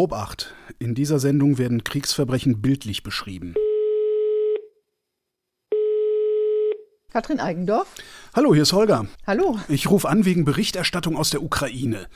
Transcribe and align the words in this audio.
Obacht, 0.00 0.54
in 0.78 0.94
dieser 0.94 1.18
Sendung 1.18 1.58
werden 1.58 1.84
Kriegsverbrechen 1.84 2.62
bildlich 2.62 3.02
beschrieben. 3.02 3.54
Katrin 7.12 7.38
Eigendorf. 7.38 7.86
Hallo, 8.34 8.54
hier 8.54 8.62
ist 8.62 8.72
Holger. 8.72 9.08
Hallo. 9.26 9.58
Ich 9.68 9.90
rufe 9.90 10.08
an 10.08 10.24
wegen 10.24 10.46
Berichterstattung 10.46 11.18
aus 11.18 11.28
der 11.28 11.42
Ukraine. 11.42 12.06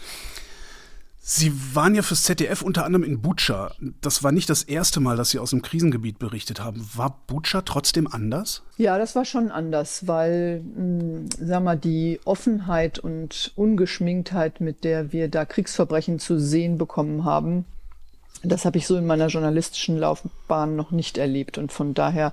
Sie 1.27 1.53
waren 1.75 1.95
ja 1.95 2.01
fürs 2.01 2.23
ZDF 2.23 2.63
unter 2.63 2.87
anderem 2.87 3.05
in 3.05 3.21
Butscha. 3.21 3.73
Das 4.01 4.23
war 4.23 4.33
nicht 4.33 4.49
das 4.49 4.63
erste 4.63 5.01
Mal, 5.01 5.17
dass 5.17 5.31
Sie 5.31 5.39
aus 5.39 5.51
dem 5.51 5.61
Krisengebiet 5.61 6.19
berichtet 6.19 6.61
haben. 6.61 6.89
War 6.95 7.23
Butscha 7.27 7.63
trotzdem 7.63 8.07
anders? 8.07 8.63
Ja, 8.79 8.97
das 8.97 9.15
war 9.15 9.27
schon 9.27 9.51
anders, 9.51 10.07
weil, 10.07 10.63
mh, 10.63 10.77
hm, 10.77 11.27
sag 11.39 11.63
mal, 11.63 11.77
die 11.77 12.19
Offenheit 12.25 12.99
und 12.99 13.53
Ungeschminktheit, 13.57 14.63
mit 14.63 14.85
der 14.85 15.13
wir 15.13 15.29
da 15.29 15.45
Kriegsverbrechen 15.45 16.19
zu 16.19 16.39
sehen 16.41 16.79
bekommen 16.79 17.25
haben, 17.27 17.67
das 18.45 18.65
habe 18.65 18.79
ich 18.79 18.87
so 18.87 18.97
in 18.97 19.07
meiner 19.07 19.29
journalistischen 19.29 19.99
Laufbahn 19.99 20.77
noch 20.77 20.91
nicht 20.91 21.19
erlebt. 21.19 21.59
Und 21.59 21.73
von 21.73 21.95
daher 21.95 22.33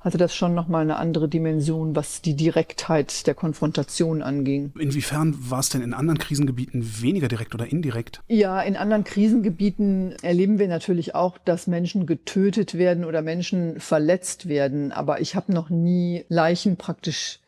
hatte 0.00 0.18
das 0.18 0.34
schon 0.34 0.54
nochmal 0.54 0.82
eine 0.82 0.96
andere 0.96 1.28
Dimension, 1.28 1.94
was 1.94 2.22
die 2.22 2.34
Direktheit 2.34 3.26
der 3.26 3.34
Konfrontation 3.34 4.22
anging. 4.22 4.72
Inwiefern 4.78 5.36
war 5.38 5.60
es 5.60 5.68
denn 5.68 5.82
in 5.82 5.92
anderen 5.92 6.18
Krisengebieten 6.18 7.02
weniger 7.02 7.28
direkt 7.28 7.54
oder 7.54 7.70
indirekt? 7.70 8.22
Ja, 8.28 8.60
in 8.62 8.76
anderen 8.76 9.04
Krisengebieten 9.04 10.14
erleben 10.22 10.58
wir 10.58 10.68
natürlich 10.68 11.14
auch, 11.14 11.36
dass 11.38 11.66
Menschen 11.66 12.06
getötet 12.06 12.74
werden 12.74 13.04
oder 13.04 13.20
Menschen 13.20 13.78
verletzt 13.78 14.48
werden. 14.48 14.90
Aber 14.92 15.20
ich 15.20 15.34
habe 15.34 15.52
noch 15.52 15.68
nie 15.68 16.24
Leichen 16.28 16.76
praktisch 16.76 17.40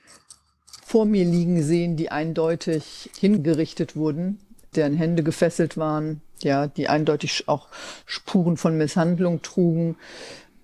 vor 0.84 1.06
mir 1.06 1.24
liegen 1.24 1.62
sehen, 1.62 1.96
die 1.96 2.10
eindeutig 2.10 3.08
hingerichtet 3.18 3.96
wurden, 3.96 4.38
deren 4.76 4.94
Hände 4.94 5.22
gefesselt 5.22 5.78
waren, 5.78 6.20
ja, 6.44 6.66
die 6.66 6.88
eindeutig 6.88 7.48
auch 7.48 7.68
Spuren 8.06 8.56
von 8.56 8.76
Misshandlung 8.76 9.42
trugen. 9.42 9.96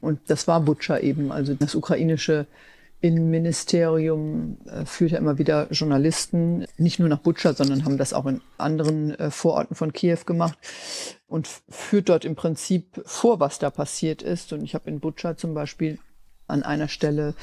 Und 0.00 0.20
das 0.28 0.46
war 0.46 0.60
Butcher 0.60 1.02
eben, 1.02 1.32
also 1.32 1.54
das 1.54 1.74
ukrainische 1.74 2.46
Innenministerium 3.00 4.58
äh, 4.66 4.84
führt 4.84 5.12
ja 5.12 5.18
immer 5.18 5.38
wieder 5.38 5.68
Journalisten, 5.70 6.66
nicht 6.78 6.98
nur 6.98 7.08
nach 7.08 7.20
Butcher, 7.20 7.54
sondern 7.54 7.84
haben 7.84 7.96
das 7.96 8.12
auch 8.12 8.26
in 8.26 8.40
anderen 8.56 9.14
äh, 9.18 9.30
Vororten 9.30 9.76
von 9.76 9.92
Kiew 9.92 10.18
gemacht 10.26 10.58
und 11.28 11.48
führt 11.68 12.08
dort 12.08 12.24
im 12.24 12.34
Prinzip 12.34 13.00
vor, 13.04 13.38
was 13.38 13.60
da 13.60 13.70
passiert 13.70 14.22
ist. 14.22 14.52
Und 14.52 14.64
ich 14.64 14.74
habe 14.74 14.90
in 14.90 14.98
Butcher 14.98 15.36
zum 15.36 15.54
Beispiel 15.54 15.98
an 16.48 16.64
einer 16.64 16.88
Stelle 16.88 17.34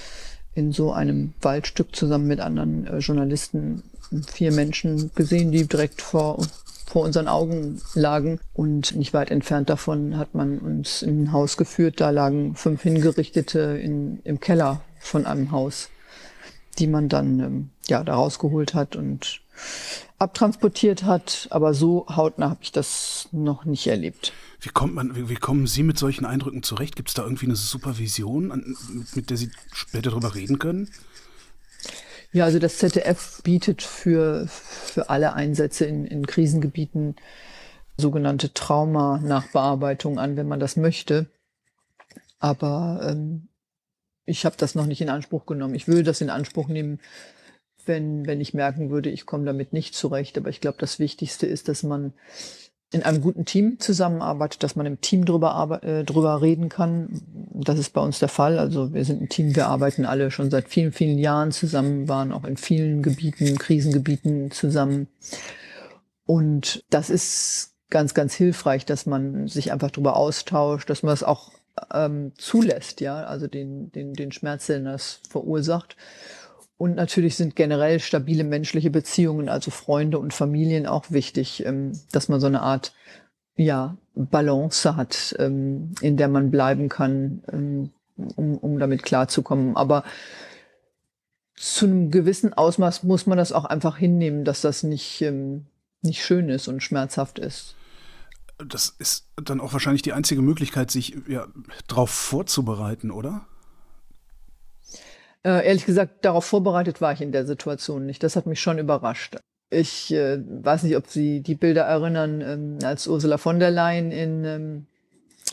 in 0.56 0.72
so 0.72 0.92
einem 0.92 1.34
Waldstück 1.42 1.96
zusammen 1.96 2.28
mit 2.28 2.42
anderen 2.42 2.88
äh, 2.88 2.98
Journalisten 2.98 3.84
vier 4.28 4.52
Menschen 4.52 5.12
gesehen, 5.16 5.52
die 5.52 5.68
direkt 5.68 6.02
vor 6.02 6.46
vor 6.86 7.04
unseren 7.04 7.28
Augen 7.28 7.82
lagen. 7.94 8.40
Und 8.54 8.96
nicht 8.96 9.14
weit 9.14 9.32
entfernt 9.32 9.70
davon 9.70 10.18
hat 10.18 10.36
man 10.36 10.60
uns 10.60 11.02
in 11.02 11.24
ein 11.24 11.32
Haus 11.32 11.58
geführt. 11.58 12.00
Da 12.00 12.12
lagen 12.12 12.56
fünf 12.56 12.82
Hingerichtete 12.84 13.60
in, 13.60 14.20
im 14.24 14.40
Keller 14.40 14.82
von 15.00 15.26
einem 15.26 15.52
Haus, 15.52 15.90
die 16.80 16.88
man 16.88 17.10
dann 17.10 17.40
ähm, 17.40 17.70
ja 17.88 18.04
da 18.04 18.16
rausgeholt 18.16 18.74
hat 18.74 18.96
und 18.96 19.42
abtransportiert 20.20 21.04
hat. 21.04 21.48
Aber 21.50 21.74
so 21.74 22.06
hautnah 22.10 22.50
habe 22.50 22.62
ich 22.62 22.72
das 22.72 23.30
noch 23.32 23.66
nicht 23.66 23.88
erlebt. 23.88 24.34
Wie 24.62 24.70
kommt 24.70 24.96
man, 24.96 25.16
wie, 25.16 25.30
wie 25.30 25.36
kommen 25.36 25.68
Sie 25.68 25.84
mit 25.84 26.00
solchen 26.00 26.26
Eindrücken 26.26 26.64
zurecht? 26.64 26.96
Gibt 26.96 27.10
es 27.10 27.16
da 27.16 27.24
irgendwie 27.24 27.46
eine 27.46 27.56
Supervision, 27.56 28.76
mit 29.14 29.30
der 29.30 29.38
Sie 29.38 29.52
später 29.74 30.10
darüber 30.12 30.34
reden 30.36 30.60
können? 30.60 30.90
Ja, 32.36 32.44
also 32.44 32.60
das 32.60 32.80
ZDF 32.80 33.42
bietet 33.44 33.82
für, 33.82 34.46
für 34.50 35.10
alle 35.10 35.36
Einsätze 35.36 35.86
in, 35.86 36.06
in 36.06 36.28
Krisengebieten 36.28 37.16
sogenannte 37.96 38.54
Trauma-Nachbearbeitung 38.54 40.20
an, 40.20 40.36
wenn 40.36 40.50
man 40.50 40.60
das 40.60 40.76
möchte. 40.76 41.28
Aber 42.40 43.00
ähm, 43.10 43.48
ich 44.26 44.46
habe 44.46 44.58
das 44.58 44.76
noch 44.76 44.86
nicht 44.86 45.00
in 45.00 45.10
Anspruch 45.10 45.46
genommen. 45.46 45.76
Ich 45.76 45.88
würde 45.88 46.04
das 46.04 46.20
in 46.20 46.30
Anspruch 46.30 46.68
nehmen, 46.68 47.00
wenn, 47.86 48.28
wenn 48.28 48.42
ich 48.42 48.54
merken 48.54 48.90
würde, 48.90 49.10
ich 49.10 49.26
komme 49.26 49.46
damit 49.46 49.72
nicht 49.72 49.96
zurecht. 49.96 50.38
Aber 50.38 50.50
ich 50.50 50.60
glaube, 50.60 50.78
das 50.82 51.00
Wichtigste 51.00 51.48
ist, 51.48 51.70
dass 51.70 51.84
man 51.84 52.12
in 52.92 53.04
einem 53.04 53.22
guten 53.22 53.46
Team 53.46 53.80
zusammenarbeitet, 53.80 54.64
dass 54.64 54.76
man 54.76 54.86
im 54.86 55.02
Team 55.02 55.26
drüber, 55.26 55.80
äh, 55.84 56.04
drüber 56.04 56.42
reden 56.42 56.70
kann. 56.70 57.22
Das 57.54 57.80
ist 57.80 57.92
bei 57.92 58.02
uns 58.02 58.20
der 58.20 58.30
Fall. 58.30 58.60
Also 58.60 58.94
wir 58.94 59.04
sind 59.06 59.22
ein 59.22 59.30
Team, 59.30 59.56
wir 59.56 59.68
arbeiten 59.68 60.06
alle 60.06 60.32
schon 60.32 60.52
seit 60.52 60.70
vielen, 60.70 60.92
vielen 60.92 61.18
Jahren 61.18 61.52
zusammen, 61.52 62.08
waren 62.08 62.32
auch 62.32 62.46
in 62.46 62.58
vielen 62.58 63.02
Gebieten, 63.02 63.58
Krisengebieten 63.58 64.52
zusammen. 64.52 65.08
Und 66.26 66.84
das 66.90 67.10
ist 67.10 67.74
ganz, 67.90 68.14
ganz 68.14 68.34
hilfreich, 68.34 68.86
dass 68.86 69.06
man 69.06 69.48
sich 69.48 69.72
einfach 69.72 69.92
drüber 69.92 70.16
austauscht, 70.16 70.90
dass 70.90 71.04
man 71.04 71.14
es 71.14 71.24
auch 71.24 71.52
ähm, 71.94 72.32
zulässt, 72.38 73.02
ja, 73.02 73.24
also 73.24 73.48
den, 73.48 73.92
den, 73.92 74.14
den 74.14 74.32
Schmerz, 74.32 74.68
den 74.68 74.86
das 74.86 75.20
verursacht. 75.30 75.96
Und 76.78 76.96
natürlich 76.96 77.36
sind 77.38 77.56
generell 77.56 78.00
stabile 78.00 78.44
menschliche 78.44 78.90
Beziehungen, 78.90 79.48
also 79.48 79.72
Freunde 79.72 80.20
und 80.20 80.34
Familien 80.34 80.88
auch 80.88 81.10
wichtig, 81.10 81.66
ähm, 81.66 81.94
dass 82.12 82.28
man 82.28 82.42
so 82.42 82.48
eine 82.48 82.62
Art 82.62 82.94
ja, 83.56 83.98
Balance 84.14 84.96
hat, 84.98 85.36
ähm, 85.40 85.96
in 86.02 86.18
der 86.18 86.28
man 86.28 86.52
bleiben 86.52 86.90
kann, 86.90 87.44
ähm, 87.52 87.92
um, 88.36 88.58
um 88.58 88.80
damit 88.80 89.04
klarzukommen. 89.04 89.78
Aber 89.78 90.04
zu 91.56 91.86
einem 91.86 92.12
gewissen 92.12 92.54
Ausmaß 92.54 93.04
muss 93.04 93.26
man 93.26 93.38
das 93.38 93.54
auch 93.54 93.66
einfach 93.66 93.98
hinnehmen, 93.98 94.44
dass 94.44 94.60
das 94.60 94.84
nicht, 94.84 95.24
nicht 96.02 96.26
schön 96.26 96.50
ist 96.50 96.68
und 96.68 96.84
schmerzhaft 96.84 97.40
ist. 97.40 97.76
Das 98.58 98.94
ist 99.00 99.28
dann 99.42 99.62
auch 99.62 99.72
wahrscheinlich 99.72 100.02
die 100.02 100.12
einzige 100.12 100.42
Möglichkeit, 100.42 100.92
sich 100.92 101.16
ja, 101.28 101.48
darauf 101.88 102.10
vorzubereiten, 102.10 103.10
oder? 103.10 103.46
Äh, 105.46 105.68
ehrlich 105.68 105.86
gesagt, 105.86 106.26
darauf 106.26 106.44
vorbereitet 106.44 107.02
war 107.02 107.14
ich 107.14 107.22
in 107.22 107.32
der 107.32 107.46
Situation 107.46 108.08
nicht. 108.08 108.24
Das 108.24 108.36
hat 108.36 108.48
mich 108.48 108.60
schon 108.60 108.80
überrascht. 108.80 109.38
Ich 109.70 110.12
äh, 110.12 110.40
weiß 110.44 110.84
nicht, 110.84 110.98
ob 110.98 111.08
Sie 111.08 111.42
die 111.42 111.54
Bilder 111.54 111.84
erinnern, 111.84 112.42
ähm, 112.42 112.80
als 112.84 113.08
Ursula 113.08 113.38
von 113.38 113.60
der 113.60 113.70
Leyen 113.70 114.12
in 114.12 114.44
ähm, 114.44 114.86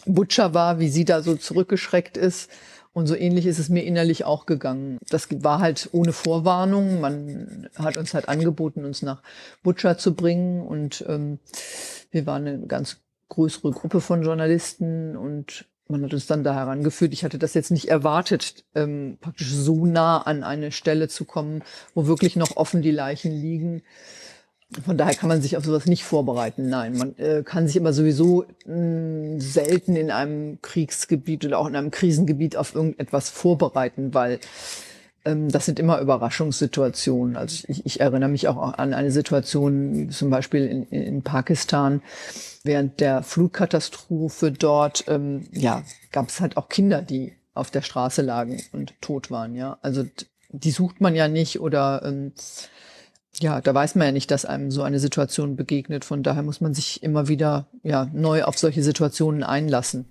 Butcher 0.07 0.55
war, 0.55 0.79
wie 0.79 0.89
sie 0.89 1.05
da 1.05 1.21
so 1.21 1.37
zurückgeschreckt 1.37 2.17
ist. 2.17 2.51
Und 2.95 3.07
so 3.07 3.15
ähnlich 3.15 3.47
ist 3.47 3.59
es 3.59 3.69
mir 3.69 3.85
innerlich 3.85 4.25
auch 4.25 4.47
gegangen. 4.47 4.99
Das 5.11 5.29
war 5.43 5.61
halt 5.61 5.91
ohne 5.93 6.13
Vorwarnung. 6.13 7.01
Man 7.01 7.69
hat 7.77 7.99
uns 7.99 8.15
halt 8.15 8.29
angeboten, 8.29 8.85
uns 8.87 9.03
nach 9.03 9.23
Butcher 9.63 9.99
zu 9.99 10.15
bringen. 10.15 10.63
Und 10.63 11.05
ähm, 11.07 11.39
wir 12.11 12.27
waren 12.27 12.47
eine 12.47 12.67
ganz 12.67 12.99
größere 13.29 13.73
Gruppe 13.73 14.01
von 14.01 14.23
Journalisten 14.23 15.17
und 15.17 15.67
man 15.93 16.03
hat 16.05 16.13
uns 16.13 16.27
dann 16.27 16.43
da 16.43 16.55
herangeführt. 16.55 17.13
Ich 17.13 17.23
hatte 17.23 17.39
das 17.39 17.55
jetzt 17.55 17.71
nicht 17.71 17.89
erwartet, 17.89 18.65
ähm, 18.75 19.19
praktisch 19.21 19.53
so 19.53 19.87
nah 19.87 20.23
an 20.23 20.43
eine 20.43 20.73
Stelle 20.73 21.09
zu 21.09 21.25
kommen, 21.25 21.63
wo 21.95 22.07
wirklich 22.07 22.35
noch 22.35 22.57
offen 22.57 22.83
die 22.83 22.91
Leichen 22.91 23.31
liegen. 23.31 23.83
Von 24.85 24.97
daher 24.97 25.15
kann 25.15 25.29
man 25.29 25.43
sich 25.43 25.57
auf 25.57 25.65
sowas 25.65 25.87
nicht 25.87 26.03
vorbereiten. 26.03 26.69
Nein, 26.69 26.97
man 26.97 27.17
äh, 27.19 27.43
kann 27.45 27.69
sich 27.69 27.79
aber 27.79 27.93
sowieso 27.93 28.47
mh, 28.65 29.37
mm, 29.37 29.41
selten 29.41 29.97
in 29.97 30.11
einem 30.11 30.61
Kriegsgebiet 30.63 31.45
oder 31.45 31.59
auch 31.59 31.69
in 31.69 31.77
einem 31.77 31.91
Krisengebiet 31.91 32.57
auf 32.57 32.75
irgendetwas 32.75 33.29
vorbereiten, 33.29 34.15
weil 34.15 34.41
das 35.25 35.67
sind 35.67 35.79
immer 35.79 36.01
Überraschungssituationen. 36.01 37.37
Also 37.37 37.65
ich, 37.69 37.87
ich, 37.87 38.01
erinnere 38.01 38.29
mich 38.29 38.49
auch 38.49 38.57
an 38.57 38.93
eine 38.93 39.13
Situation, 39.13 40.11
zum 40.11 40.31
Beispiel 40.31 40.67
in, 40.67 40.89
in 40.89 41.23
Pakistan, 41.23 42.03
während 42.65 43.01
der 43.01 43.23
Flutkatastrophe 43.23 44.51
dort, 44.51 45.05
ähm, 45.07 45.47
ja, 45.53 45.85
gab 46.11 46.29
es 46.29 46.41
halt 46.41 46.57
auch 46.57 46.69
Kinder, 46.69 47.03
die 47.03 47.35
auf 47.55 47.71
der 47.71 47.83
Straße 47.83 48.23
lagen 48.23 48.63
und 48.73 48.95
tot 49.01 49.31
waren, 49.31 49.55
ja. 49.55 49.79
Also 49.83 50.05
die 50.49 50.71
sucht 50.71 51.01
man 51.01 51.15
ja 51.15 51.29
nicht 51.29 51.61
oder 51.61 52.03
ähm, 52.05 52.33
ja, 53.41 53.61
da 53.61 53.75
weiß 53.75 53.95
man 53.95 54.09
ja 54.09 54.13
nicht, 54.13 54.31
dass 54.31 54.45
einem 54.45 54.71
so 54.71 54.83
eine 54.83 54.99
Situation 54.99 55.57
begegnet. 55.57 56.05
Von 56.05 56.23
daher 56.23 56.43
muss 56.43 56.61
man 56.61 56.75
sich 56.75 57.03
immer 57.03 57.29
wieder 57.29 57.69
ja 57.83 58.09
neu 58.13 58.45
auf 58.45 58.59
solche 58.59 58.83
Situationen 58.83 59.43
einlassen. 59.43 60.07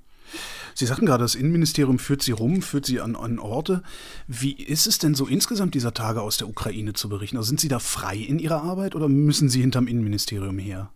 Sie 0.74 0.86
sagten 0.86 1.06
gerade, 1.06 1.24
das 1.24 1.36
Innenministerium 1.36 2.00
führt 2.00 2.22
Sie 2.22 2.32
rum, 2.32 2.62
führt 2.62 2.86
Sie 2.86 3.02
an, 3.02 3.16
an 3.16 3.40
Orte. 3.40 3.84
Wie 4.28 4.54
ist 4.54 4.88
es 4.88 4.98
denn 4.98 5.16
so 5.16 5.28
insgesamt 5.28 5.76
dieser 5.76 5.94
Tage 5.94 6.22
aus 6.22 6.38
der 6.38 6.48
Ukraine 6.48 6.94
zu 6.94 7.10
berichten? 7.10 7.38
Also 7.38 7.50
sind 7.50 7.60
Sie 7.60 7.68
da 7.68 7.80
frei 7.80 8.16
in 8.18 8.40
Ihrer 8.40 8.64
Arbeit 8.64 8.96
oder 8.96 9.08
müssen 9.08 9.50
Sie 9.50 9.62
hinterm 9.62 9.88
Innenministerium 9.88 10.58
her? 10.58 10.92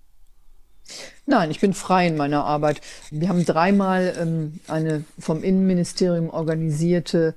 Nein, 1.25 1.49
ich 1.51 1.59
bin 1.59 1.73
frei 1.73 2.07
in 2.07 2.17
meiner 2.17 2.45
Arbeit. 2.45 2.81
Wir 3.09 3.29
haben 3.29 3.45
dreimal 3.45 4.15
ähm, 4.19 4.59
eine 4.67 5.03
vom 5.17 5.43
Innenministerium 5.43 6.29
organisierte 6.29 7.35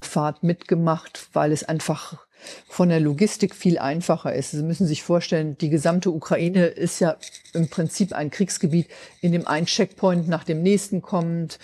Fahrt 0.00 0.42
mitgemacht, 0.42 1.28
weil 1.32 1.52
es 1.52 1.64
einfach 1.64 2.25
von 2.68 2.88
der 2.88 3.00
Logistik 3.00 3.54
viel 3.54 3.78
einfacher 3.78 4.34
ist. 4.34 4.52
Sie 4.52 4.62
müssen 4.62 4.86
sich 4.86 5.02
vorstellen, 5.02 5.56
die 5.58 5.70
gesamte 5.70 6.10
Ukraine 6.10 6.66
ist 6.66 7.00
ja 7.00 7.16
im 7.52 7.68
Prinzip 7.68 8.12
ein 8.12 8.30
Kriegsgebiet, 8.30 8.88
in 9.20 9.32
dem 9.32 9.46
ein 9.46 9.66
Checkpoint 9.66 10.28
nach 10.28 10.44
dem 10.44 10.62
nächsten 10.62 11.02
kommt, 11.02 11.58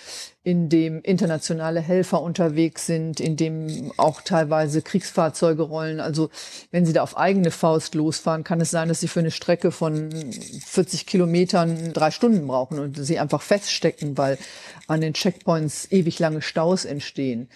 in 0.44 0.68
dem 0.68 1.02
internationale 1.02 1.80
Helfer 1.80 2.20
unterwegs 2.20 2.86
sind, 2.86 3.20
in 3.20 3.36
dem 3.36 3.92
auch 3.96 4.22
teilweise 4.22 4.82
Kriegsfahrzeuge 4.82 5.62
rollen. 5.62 6.00
Also 6.00 6.30
wenn 6.72 6.84
Sie 6.84 6.92
da 6.92 7.02
auf 7.02 7.16
eigene 7.16 7.52
Faust 7.52 7.94
losfahren, 7.94 8.42
kann 8.42 8.60
es 8.60 8.70
sein, 8.70 8.88
dass 8.88 9.00
Sie 9.00 9.08
für 9.08 9.20
eine 9.20 9.30
Strecke 9.30 9.70
von 9.70 10.10
40 10.66 11.06
Kilometern 11.06 11.92
drei 11.92 12.10
Stunden 12.10 12.46
brauchen 12.48 12.80
und 12.80 12.96
Sie 12.96 13.20
einfach 13.20 13.42
feststecken, 13.42 14.18
weil 14.18 14.36
an 14.88 15.00
den 15.00 15.14
Checkpoints 15.14 15.92
ewig 15.92 16.18
lange 16.18 16.42
Staus 16.42 16.84
entstehen. 16.84 17.48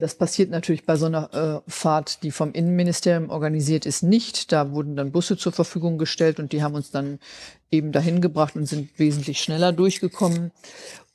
Das 0.00 0.14
passiert 0.14 0.50
natürlich 0.50 0.86
bei 0.86 0.94
so 0.94 1.06
einer 1.06 1.64
äh, 1.66 1.70
Fahrt, 1.70 2.22
die 2.22 2.30
vom 2.30 2.52
Innenministerium 2.52 3.30
organisiert 3.30 3.84
ist, 3.84 4.02
nicht. 4.02 4.52
Da 4.52 4.70
wurden 4.70 4.94
dann 4.94 5.10
Busse 5.10 5.36
zur 5.36 5.50
Verfügung 5.50 5.98
gestellt 5.98 6.38
und 6.38 6.52
die 6.52 6.62
haben 6.62 6.76
uns 6.76 6.92
dann 6.92 7.18
eben 7.70 7.92
dahin 7.92 8.20
gebracht 8.20 8.56
und 8.56 8.66
sind 8.66 8.98
wesentlich 8.98 9.40
schneller 9.40 9.72
durchgekommen. 9.72 10.52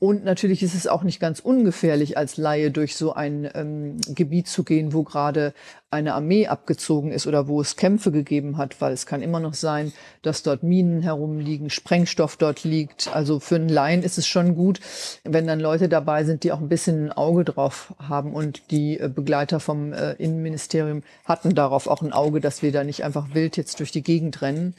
Und 0.04 0.26
natürlich 0.26 0.62
ist 0.62 0.76
es 0.76 0.86
auch 0.86 1.04
nicht 1.04 1.22
ganz 1.22 1.40
ungefährlich, 1.40 2.18
als 2.18 2.36
Laie 2.36 2.72
durch 2.72 2.98
so 2.98 3.14
ein 3.14 3.50
ähm, 3.54 4.02
Gebiet 4.10 4.50
zu 4.50 4.66
gehen, 4.66 4.92
wo 4.92 5.04
gerade 5.04 5.54
eine 5.92 6.14
Armee 6.14 6.48
abgezogen 6.48 7.14
ist 7.14 7.26
oder 7.26 7.48
wo 7.48 7.62
es 7.62 7.78
Kämpfe 7.78 8.12
gegeben 8.12 8.58
hat, 8.58 8.82
weil 8.82 8.92
es 8.92 9.06
kann 9.06 9.22
immer 9.22 9.40
noch 9.40 9.54
sein, 9.54 9.94
dass 10.22 10.44
dort 10.44 10.62
Minen 10.62 11.04
herumliegen, 11.04 11.70
Sprengstoff 11.70 12.36
dort 12.36 12.66
liegt. 12.66 13.16
Also 13.16 13.40
für 13.40 13.56
einen 13.56 13.70
Laien 13.70 14.04
ist 14.04 14.18
es 14.18 14.28
schon 14.28 14.56
gut, 14.56 14.82
wenn 15.24 15.48
dann 15.48 15.62
Leute 15.62 15.88
dabei 15.88 16.26
sind, 16.26 16.44
die 16.44 16.52
auch 16.52 16.60
ein 16.60 16.68
bisschen 16.68 17.06
ein 17.06 17.12
Auge 17.14 17.46
drauf 17.46 17.94
haben. 17.98 18.34
Und 18.34 18.72
die 18.72 19.00
äh, 19.00 19.08
Begleiter 19.08 19.62
vom 19.62 19.94
äh, 19.94 20.16
Innenministerium 20.16 21.04
hatten 21.24 21.56
darauf 21.56 21.88
auch 21.88 22.02
ein 22.02 22.12
Auge, 22.12 22.42
dass 22.42 22.62
wir 22.62 22.74
da 22.74 22.84
nicht 22.84 23.06
einfach 23.06 23.34
wild 23.34 23.56
jetzt 23.56 23.80
durch 23.80 23.92
die 23.92 24.04
Gegend 24.04 24.42
rennen. 24.42 24.76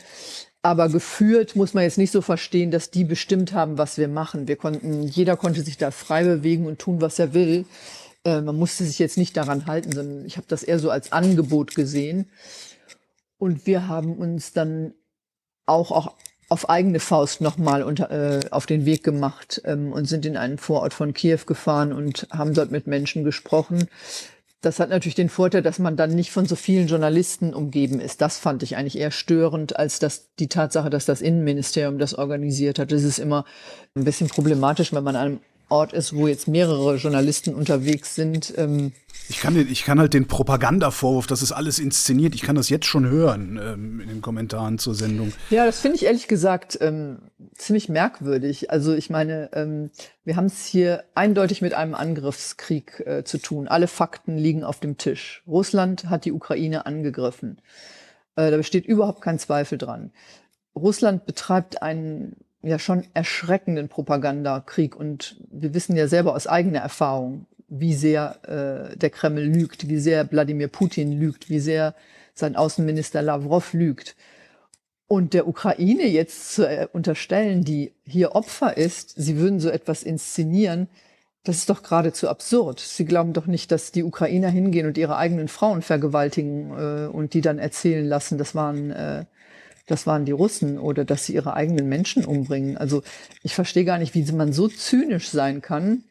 Aber 0.64 0.88
geführt 0.88 1.56
muss 1.56 1.74
man 1.74 1.84
jetzt 1.84 1.98
nicht 1.98 2.10
so 2.10 2.22
verstehen, 2.22 2.70
dass 2.70 2.90
die 2.90 3.04
bestimmt 3.04 3.52
haben, 3.52 3.76
was 3.76 3.98
wir 3.98 4.08
machen. 4.08 4.48
Wir 4.48 4.56
konnten, 4.56 5.02
jeder 5.02 5.36
konnte 5.36 5.60
sich 5.60 5.76
da 5.76 5.90
frei 5.90 6.24
bewegen 6.24 6.66
und 6.66 6.78
tun, 6.78 7.02
was 7.02 7.18
er 7.18 7.34
will. 7.34 7.66
Äh, 8.24 8.40
man 8.40 8.56
musste 8.56 8.82
sich 8.84 8.98
jetzt 8.98 9.18
nicht 9.18 9.36
daran 9.36 9.66
halten, 9.66 9.92
sondern 9.92 10.24
ich 10.24 10.38
habe 10.38 10.46
das 10.48 10.62
eher 10.62 10.78
so 10.78 10.88
als 10.88 11.12
Angebot 11.12 11.74
gesehen. 11.74 12.30
Und 13.36 13.66
wir 13.66 13.88
haben 13.88 14.16
uns 14.16 14.54
dann 14.54 14.94
auch, 15.66 15.90
auch 15.90 16.14
auf 16.48 16.70
eigene 16.70 16.98
Faust 16.98 17.42
nochmal 17.42 17.82
äh, 18.00 18.48
auf 18.50 18.64
den 18.64 18.86
Weg 18.86 19.04
gemacht 19.04 19.60
ähm, 19.66 19.92
und 19.92 20.06
sind 20.06 20.24
in 20.24 20.38
einen 20.38 20.56
Vorort 20.56 20.94
von 20.94 21.12
Kiew 21.12 21.40
gefahren 21.44 21.92
und 21.92 22.26
haben 22.30 22.54
dort 22.54 22.70
mit 22.70 22.86
Menschen 22.86 23.22
gesprochen, 23.22 23.86
das 24.64 24.80
hat 24.80 24.90
natürlich 24.90 25.14
den 25.14 25.28
Vorteil, 25.28 25.62
dass 25.62 25.78
man 25.78 25.96
dann 25.96 26.14
nicht 26.14 26.30
von 26.30 26.46
so 26.46 26.56
vielen 26.56 26.86
Journalisten 26.86 27.52
umgeben 27.52 28.00
ist. 28.00 28.20
Das 28.20 28.38
fand 28.38 28.62
ich 28.62 28.76
eigentlich 28.76 28.98
eher 28.98 29.10
störend, 29.10 29.76
als 29.76 29.98
dass 29.98 30.34
die 30.38 30.48
Tatsache, 30.48 30.90
dass 30.90 31.04
das 31.04 31.20
Innenministerium 31.20 31.98
das 31.98 32.14
organisiert 32.14 32.78
hat. 32.78 32.92
Das 32.92 33.02
ist 33.02 33.18
immer 33.18 33.44
ein 33.94 34.04
bisschen 34.04 34.28
problematisch, 34.28 34.92
wenn 34.92 35.04
man 35.04 35.16
an 35.16 35.26
einem 35.26 35.40
Ort 35.68 35.92
ist, 35.92 36.14
wo 36.14 36.28
jetzt 36.28 36.48
mehrere 36.48 36.96
Journalisten 36.96 37.54
unterwegs 37.54 38.14
sind. 38.14 38.52
Ähm 38.56 38.92
ich, 39.28 39.38
kann, 39.40 39.56
ich 39.56 39.84
kann 39.84 39.98
halt 39.98 40.14
den 40.14 40.26
Propagandavorwurf, 40.26 41.26
das 41.26 41.42
ist 41.42 41.52
alles 41.52 41.78
inszeniert, 41.78 42.34
ich 42.34 42.42
kann 42.42 42.56
das 42.56 42.68
jetzt 42.68 42.86
schon 42.86 43.08
hören 43.08 43.58
ähm, 43.62 44.00
in 44.00 44.08
den 44.08 44.22
Kommentaren 44.22 44.78
zur 44.78 44.94
Sendung. 44.94 45.32
Ja, 45.50 45.64
das 45.64 45.80
finde 45.80 45.96
ich 45.96 46.04
ehrlich 46.04 46.28
gesagt 46.28 46.78
ähm, 46.80 47.18
ziemlich 47.54 47.88
merkwürdig. 47.88 48.70
Also 48.70 48.94
ich 48.94 49.10
meine, 49.10 49.50
ähm, 49.52 49.90
wir 50.24 50.36
haben 50.36 50.46
es 50.46 50.66
hier 50.66 51.04
eindeutig 51.14 51.62
mit 51.62 51.74
einem 51.74 51.94
Angriffskrieg 51.94 53.00
äh, 53.06 53.24
zu 53.24 53.38
tun. 53.38 53.68
Alle 53.68 53.86
Fakten 53.86 54.36
liegen 54.36 54.64
auf 54.64 54.80
dem 54.80 54.98
Tisch. 54.98 55.42
Russland 55.46 56.10
hat 56.10 56.24
die 56.24 56.32
Ukraine 56.32 56.86
angegriffen. 56.86 57.60
Äh, 58.36 58.50
da 58.50 58.56
besteht 58.56 58.86
überhaupt 58.86 59.22
kein 59.22 59.38
Zweifel 59.38 59.78
dran. 59.78 60.12
Russland 60.74 61.24
betreibt 61.24 61.82
einen 61.82 62.36
ja 62.62 62.78
schon 62.78 63.04
erschreckenden 63.14 63.88
Propagandakrieg. 63.88 64.96
Und 64.96 65.36
wir 65.50 65.74
wissen 65.74 65.96
ja 65.96 66.08
selber 66.08 66.34
aus 66.34 66.46
eigener 66.46 66.80
Erfahrung, 66.80 67.46
wie 67.68 67.94
sehr 67.94 68.90
äh, 68.92 68.96
der 68.96 69.10
Kreml 69.10 69.42
lügt, 69.42 69.88
wie 69.88 69.98
sehr 69.98 70.30
Wladimir 70.30 70.68
Putin 70.68 71.12
lügt, 71.12 71.48
wie 71.48 71.60
sehr 71.60 71.94
sein 72.34 72.56
Außenminister 72.56 73.22
Lavrov 73.22 73.72
lügt. 73.72 74.16
Und 75.06 75.34
der 75.34 75.46
Ukraine 75.46 76.06
jetzt 76.06 76.54
zu 76.54 76.68
äh, 76.68 76.88
unterstellen, 76.92 77.64
die 77.64 77.92
hier 78.06 78.34
Opfer 78.34 78.76
ist, 78.76 79.14
sie 79.16 79.36
würden 79.36 79.60
so 79.60 79.68
etwas 79.68 80.02
inszenieren, 80.02 80.88
das 81.44 81.58
ist 81.58 81.68
doch 81.68 81.82
geradezu 81.82 82.28
absurd. 82.28 82.80
Sie 82.80 83.04
glauben 83.04 83.34
doch 83.34 83.46
nicht, 83.46 83.70
dass 83.70 83.92
die 83.92 84.02
Ukrainer 84.02 84.48
hingehen 84.48 84.86
und 84.86 84.96
ihre 84.96 85.16
eigenen 85.16 85.48
Frauen 85.48 85.82
vergewaltigen 85.82 86.70
äh, 86.70 87.06
und 87.06 87.34
die 87.34 87.42
dann 87.42 87.58
erzählen 87.58 88.06
lassen, 88.06 88.38
das 88.38 88.54
waren 88.54 88.90
äh, 88.90 89.26
das 89.86 90.06
waren 90.06 90.24
die 90.24 90.32
Russen 90.32 90.78
oder 90.78 91.04
dass 91.04 91.26
sie 91.26 91.34
ihre 91.34 91.54
eigenen 91.54 91.88
Menschen 91.88 92.24
umbringen. 92.24 92.76
Also 92.78 93.02
ich 93.42 93.54
verstehe 93.54 93.84
gar 93.84 93.98
nicht, 93.98 94.14
wie 94.14 94.30
man 94.32 94.52
so 94.52 94.68
zynisch 94.68 95.28
sein 95.28 95.60
kann. 95.60 96.04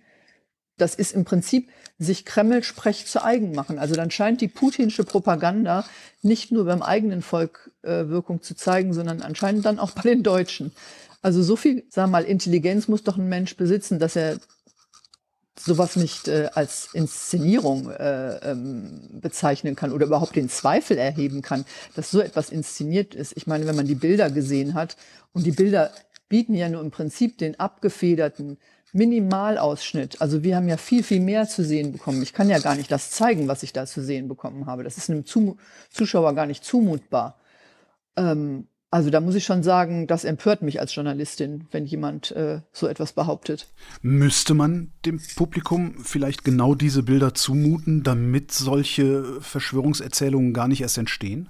Das 0.83 0.95
ist 0.95 1.13
im 1.13 1.23
Prinzip 1.23 1.69
sich 1.97 2.25
Kreml-Sprech 2.25 3.05
zu 3.05 3.23
eigen 3.23 3.53
machen. 3.53 3.79
Also 3.79 3.95
dann 3.95 4.11
scheint 4.11 4.41
die 4.41 4.49
putinsche 4.49 5.05
Propaganda 5.05 5.85
nicht 6.21 6.51
nur 6.51 6.65
beim 6.65 6.81
eigenen 6.81 7.21
Volk 7.21 7.71
äh, 7.83 8.09
Wirkung 8.09 8.41
zu 8.41 8.53
zeigen, 8.53 8.93
sondern 8.93 9.21
anscheinend 9.21 9.65
dann 9.65 9.79
auch 9.79 9.91
bei 9.95 10.01
den 10.01 10.23
Deutschen. 10.23 10.73
Also 11.21 11.41
so 11.41 11.55
viel, 11.55 11.85
sag 11.89 12.09
mal, 12.09 12.25
Intelligenz 12.25 12.89
muss 12.89 13.03
doch 13.03 13.17
ein 13.17 13.29
Mensch 13.29 13.55
besitzen, 13.55 13.97
dass 13.97 14.17
er 14.17 14.39
sowas 15.57 15.95
nicht 15.95 16.27
äh, 16.27 16.49
als 16.53 16.89
Inszenierung 16.91 17.89
äh, 17.89 18.51
ähm, 18.51 19.21
bezeichnen 19.21 19.77
kann 19.77 19.93
oder 19.93 20.07
überhaupt 20.07 20.35
den 20.35 20.49
Zweifel 20.49 20.97
erheben 20.97 21.41
kann, 21.41 21.63
dass 21.95 22.11
so 22.11 22.19
etwas 22.19 22.49
inszeniert 22.49 23.15
ist. 23.15 23.37
Ich 23.37 23.47
meine, 23.47 23.67
wenn 23.67 23.75
man 23.77 23.87
die 23.87 23.95
Bilder 23.95 24.29
gesehen 24.29 24.73
hat 24.73 24.97
und 25.31 25.45
die 25.45 25.51
Bilder 25.51 25.91
bieten 26.27 26.55
ja 26.55 26.67
nur 26.67 26.81
im 26.81 26.91
Prinzip 26.91 27.37
den 27.37 27.57
abgefederten 27.57 28.57
Minimalausschnitt. 28.93 30.21
Also 30.21 30.43
wir 30.43 30.55
haben 30.55 30.69
ja 30.69 30.77
viel, 30.77 31.03
viel 31.03 31.19
mehr 31.19 31.47
zu 31.47 31.63
sehen 31.63 31.91
bekommen. 31.91 32.21
Ich 32.21 32.33
kann 32.33 32.49
ja 32.49 32.59
gar 32.59 32.75
nicht 32.75 32.91
das 32.91 33.11
zeigen, 33.11 33.47
was 33.47 33.63
ich 33.63 33.73
da 33.73 33.85
zu 33.85 34.01
sehen 34.01 34.27
bekommen 34.27 34.67
habe. 34.67 34.83
Das 34.83 34.97
ist 34.97 35.09
einem 35.09 35.25
Zuschauer 35.25 36.35
gar 36.35 36.45
nicht 36.45 36.63
zumutbar. 36.63 37.39
Ähm, 38.15 38.67
also 38.93 39.09
da 39.09 39.21
muss 39.21 39.33
ich 39.33 39.43
schon 39.43 39.63
sagen, 39.63 40.05
das 40.05 40.23
empört 40.23 40.61
mich 40.61 40.79
als 40.79 40.93
Journalistin, 40.93 41.65
wenn 41.71 41.83
jemand 41.83 42.31
äh, 42.33 42.61
so 42.71 42.87
etwas 42.87 43.13
behauptet. 43.13 43.73
Müsste 44.03 44.53
man 44.53 44.91
dem 45.03 45.19
Publikum 45.35 45.95
vielleicht 46.03 46.43
genau 46.43 46.75
diese 46.75 47.01
Bilder 47.01 47.33
zumuten, 47.33 48.03
damit 48.03 48.51
solche 48.51 49.41
Verschwörungserzählungen 49.41 50.53
gar 50.53 50.67
nicht 50.67 50.81
erst 50.81 50.99
entstehen? 50.99 51.49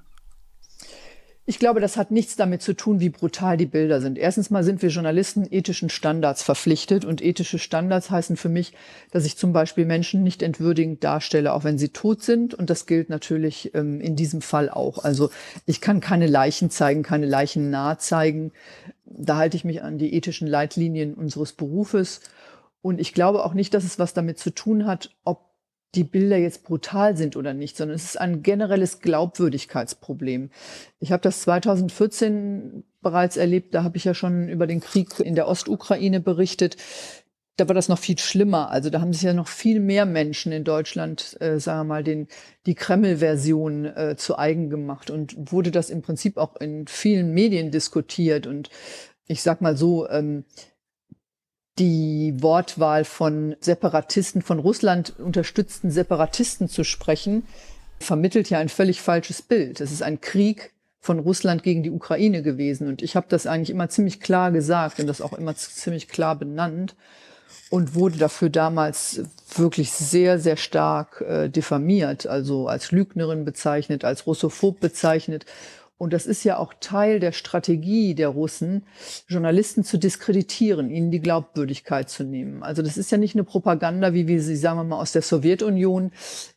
Ich 1.45 1.59
glaube, 1.59 1.81
das 1.81 1.97
hat 1.97 2.09
nichts 2.09 2.37
damit 2.37 2.61
zu 2.61 2.73
tun, 2.73 3.01
wie 3.01 3.09
brutal 3.09 3.57
die 3.57 3.65
Bilder 3.65 3.99
sind. 3.99 4.17
Erstens 4.17 4.49
mal 4.49 4.63
sind 4.63 4.81
wir 4.81 4.87
Journalisten 4.87 5.45
ethischen 5.51 5.89
Standards 5.89 6.41
verpflichtet 6.41 7.03
und 7.03 7.21
ethische 7.21 7.59
Standards 7.59 8.09
heißen 8.09 8.37
für 8.37 8.47
mich, 8.47 8.71
dass 9.11 9.25
ich 9.25 9.35
zum 9.35 9.51
Beispiel 9.51 9.85
Menschen 9.85 10.23
nicht 10.23 10.41
entwürdigend 10.41 11.03
darstelle, 11.03 11.51
auch 11.51 11.65
wenn 11.65 11.77
sie 11.77 11.89
tot 11.89 12.23
sind. 12.23 12.53
Und 12.53 12.69
das 12.69 12.85
gilt 12.85 13.09
natürlich 13.09 13.75
ähm, 13.75 13.99
in 13.99 14.15
diesem 14.15 14.41
Fall 14.41 14.69
auch. 14.69 15.03
Also 15.03 15.31
ich 15.65 15.81
kann 15.81 15.99
keine 15.99 16.27
Leichen 16.27 16.69
zeigen, 16.69 17.03
keine 17.03 17.25
Leichen 17.25 17.69
nahe 17.69 17.97
zeigen. 17.97 18.53
Da 19.05 19.35
halte 19.35 19.57
ich 19.57 19.65
mich 19.65 19.83
an 19.83 19.97
die 19.97 20.13
ethischen 20.13 20.47
Leitlinien 20.47 21.13
unseres 21.13 21.51
Berufes. 21.51 22.21
Und 22.81 23.01
ich 23.01 23.13
glaube 23.13 23.43
auch 23.43 23.53
nicht, 23.53 23.73
dass 23.73 23.83
es 23.83 23.99
was 23.99 24.13
damit 24.13 24.39
zu 24.39 24.51
tun 24.51 24.85
hat, 24.85 25.13
ob 25.25 25.52
die 25.95 26.03
Bilder 26.03 26.37
jetzt 26.37 26.63
brutal 26.63 27.15
sind 27.15 27.35
oder 27.35 27.53
nicht, 27.53 27.77
sondern 27.77 27.95
es 27.95 28.05
ist 28.05 28.19
ein 28.19 28.41
generelles 28.41 28.99
Glaubwürdigkeitsproblem. 28.99 30.49
Ich 30.99 31.11
habe 31.11 31.21
das 31.21 31.41
2014 31.41 32.83
bereits 33.01 33.37
erlebt, 33.37 33.75
da 33.75 33.83
habe 33.83 33.97
ich 33.97 34.05
ja 34.05 34.13
schon 34.13 34.49
über 34.49 34.65
den 34.65 34.79
Krieg 34.79 35.19
in 35.19 35.35
der 35.35 35.47
Ostukraine 35.47 36.19
berichtet. 36.19 36.77
Da 37.57 37.67
war 37.67 37.75
das 37.75 37.89
noch 37.89 37.99
viel 37.99 38.17
schlimmer. 38.17 38.71
Also 38.71 38.89
da 38.89 38.99
haben 38.99 39.13
sich 39.13 39.21
ja 39.21 39.33
noch 39.33 39.47
viel 39.47 39.79
mehr 39.79 40.07
Menschen 40.07 40.51
in 40.51 40.63
Deutschland, 40.63 41.37
äh, 41.39 41.59
sagen 41.59 41.81
wir 41.81 41.95
mal, 41.95 42.03
den, 42.03 42.27
die 42.65 42.73
Kreml-Version 42.73 43.85
äh, 43.85 44.15
zu 44.17 44.39
eigen 44.39 44.71
gemacht 44.71 45.11
und 45.11 45.35
wurde 45.51 45.69
das 45.69 45.91
im 45.91 46.01
Prinzip 46.01 46.37
auch 46.37 46.55
in 46.55 46.87
vielen 46.87 47.31
Medien 47.33 47.69
diskutiert. 47.69 48.47
Und 48.47 48.71
ich 49.27 49.43
sag 49.43 49.61
mal 49.61 49.77
so, 49.77 50.09
ähm, 50.09 50.45
die 51.79 52.35
Wortwahl 52.37 53.03
von 53.03 53.55
Separatisten, 53.59 54.41
von 54.41 54.59
Russland 54.59 55.19
unterstützten 55.19 55.89
Separatisten 55.89 56.67
zu 56.67 56.83
sprechen, 56.83 57.47
vermittelt 57.99 58.49
ja 58.49 58.59
ein 58.59 58.69
völlig 58.69 59.01
falsches 59.01 59.41
Bild. 59.41 59.81
Es 59.81 59.91
ist 59.91 60.03
ein 60.03 60.21
Krieg 60.21 60.73
von 60.99 61.19
Russland 61.19 61.63
gegen 61.63 61.83
die 61.83 61.91
Ukraine 61.91 62.43
gewesen. 62.43 62.87
Und 62.87 63.01
ich 63.01 63.15
habe 63.15 63.25
das 63.29 63.47
eigentlich 63.47 63.69
immer 63.69 63.89
ziemlich 63.89 64.19
klar 64.19 64.51
gesagt 64.51 64.99
und 64.99 65.07
das 65.07 65.21
auch 65.21 65.33
immer 65.33 65.55
ziemlich 65.55 66.07
klar 66.07 66.35
benannt 66.35 66.95
und 67.69 67.95
wurde 67.95 68.17
dafür 68.17 68.49
damals 68.49 69.21
wirklich 69.55 69.91
sehr, 69.91 70.39
sehr 70.39 70.57
stark 70.57 71.21
äh, 71.21 71.49
diffamiert, 71.49 72.27
also 72.27 72.67
als 72.67 72.91
Lügnerin 72.91 73.45
bezeichnet, 73.45 74.05
als 74.05 74.27
Russophob 74.27 74.79
bezeichnet. 74.79 75.45
Und 75.97 76.11
das 76.11 76.25
ist 76.25 76.43
ja 76.43 76.57
auch 76.57 76.73
Teil 76.79 77.19
der 77.19 77.31
Strategie 77.31 78.15
der 78.15 78.29
Russen, 78.29 78.83
Journalisten 79.27 79.83
zu 79.83 79.97
diskreditieren, 79.97 80.89
ihnen 80.89 81.11
die 81.11 81.21
Glaubwürdigkeit 81.21 82.09
zu 82.09 82.23
nehmen. 82.23 82.63
Also 82.63 82.81
das 82.81 82.97
ist 82.97 83.11
ja 83.11 83.17
nicht 83.17 83.35
eine 83.35 83.43
Propaganda, 83.43 84.13
wie 84.13 84.27
wir 84.27 84.41
sie, 84.41 84.55
sagen 84.55 84.79
wir 84.79 84.83
mal, 84.83 84.99
aus 84.99 85.11
der 85.13 85.21
Sowjetunion 85.21 86.11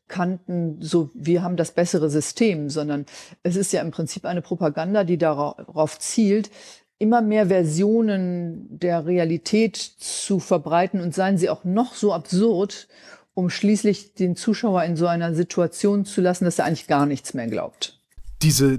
kannten, 0.09 0.79
so 0.81 1.11
wir 1.15 1.43
haben 1.43 1.57
das 1.57 1.73
bessere 1.73 2.11
System, 2.11 2.71
sondern 2.71 3.07
es 3.43 3.57
ist 3.57 3.73
ja 3.73 3.83
im 3.83 3.91
Prinzip 3.91 4.25
eine 4.25 4.43
Propaganda, 4.43 5.05
die 5.05 5.19
darauf 5.19 5.99
zielt, 5.99 6.51
immer 6.99 7.21
mehr 7.21 7.47
Versionen 7.47 8.67
der 8.71 9.07
Realität 9.07 9.77
zu 9.77 10.39
verbreiten 10.39 11.01
und 11.01 11.15
seien 11.15 11.39
sie 11.39 11.51
auch 11.51 11.65
noch 11.65 11.95
so 11.95 12.13
absurd, 12.13 12.89
um 13.35 13.51
schließlich 13.51 14.15
den 14.15 14.35
Zuschauer 14.35 14.83
in 14.85 14.97
so 14.97 15.07
einer 15.07 15.35
Situation 15.35 16.07
zu 16.07 16.23
lassen, 16.23 16.47
dass 16.47 16.59
er 16.59 16.65
eigentlich 16.65 16.87
gar 16.87 17.05
nichts 17.05 17.35
mehr 17.35 17.49
glaubt. 17.49 18.01
Diese 18.41 18.79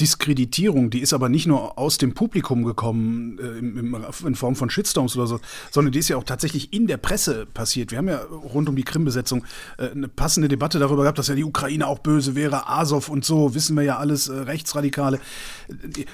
Diskreditierung, 0.00 0.90
die 0.90 1.00
ist 1.00 1.12
aber 1.12 1.28
nicht 1.28 1.46
nur 1.46 1.78
aus 1.78 1.98
dem 1.98 2.14
Publikum 2.14 2.64
gekommen 2.64 3.38
äh, 3.38 3.58
im, 3.58 3.96
in 4.26 4.34
Form 4.34 4.56
von 4.56 4.70
Shitstorms 4.70 5.16
oder 5.16 5.26
so, 5.26 5.40
sondern 5.70 5.92
die 5.92 5.98
ist 5.98 6.08
ja 6.08 6.16
auch 6.16 6.24
tatsächlich 6.24 6.72
in 6.72 6.86
der 6.86 6.96
Presse 6.96 7.46
passiert. 7.46 7.90
Wir 7.90 7.98
haben 7.98 8.08
ja 8.08 8.18
rund 8.18 8.68
um 8.68 8.76
die 8.76 8.84
Krim-Besetzung 8.84 9.44
äh, 9.76 9.90
eine 9.90 10.08
passende 10.08 10.48
Debatte 10.48 10.78
darüber 10.78 11.02
gehabt, 11.02 11.18
dass 11.18 11.28
ja 11.28 11.34
die 11.34 11.44
Ukraine 11.44 11.86
auch 11.86 11.98
böse 11.98 12.34
wäre, 12.34 12.68
Azov 12.68 13.08
und 13.08 13.24
so, 13.24 13.54
wissen 13.54 13.76
wir 13.76 13.82
ja 13.82 13.98
alles, 13.98 14.28
äh, 14.28 14.34
Rechtsradikale. 14.34 15.20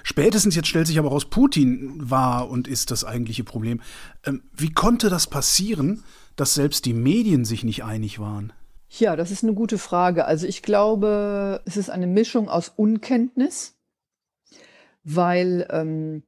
Spätestens 0.02 0.54
jetzt 0.54 0.68
stellt 0.68 0.86
sich 0.86 0.98
aber 0.98 1.10
raus, 1.10 1.26
Putin 1.26 1.92
war 1.98 2.48
und 2.50 2.68
ist 2.68 2.90
das 2.90 3.04
eigentliche 3.04 3.44
Problem. 3.44 3.80
Ähm, 4.24 4.42
wie 4.56 4.72
konnte 4.72 5.10
das 5.10 5.26
passieren, 5.26 6.02
dass 6.36 6.54
selbst 6.54 6.84
die 6.84 6.94
Medien 6.94 7.44
sich 7.44 7.64
nicht 7.64 7.84
einig 7.84 8.18
waren? 8.18 8.52
Ja, 8.98 9.16
das 9.16 9.30
ist 9.32 9.42
eine 9.42 9.54
gute 9.54 9.78
Frage. 9.78 10.24
Also 10.24 10.46
ich 10.46 10.62
glaube, 10.62 11.60
es 11.64 11.76
ist 11.76 11.90
eine 11.90 12.06
Mischung 12.06 12.48
aus 12.48 12.72
Unkenntnis, 12.76 13.74
weil 15.02 15.66
ähm, 15.70 16.22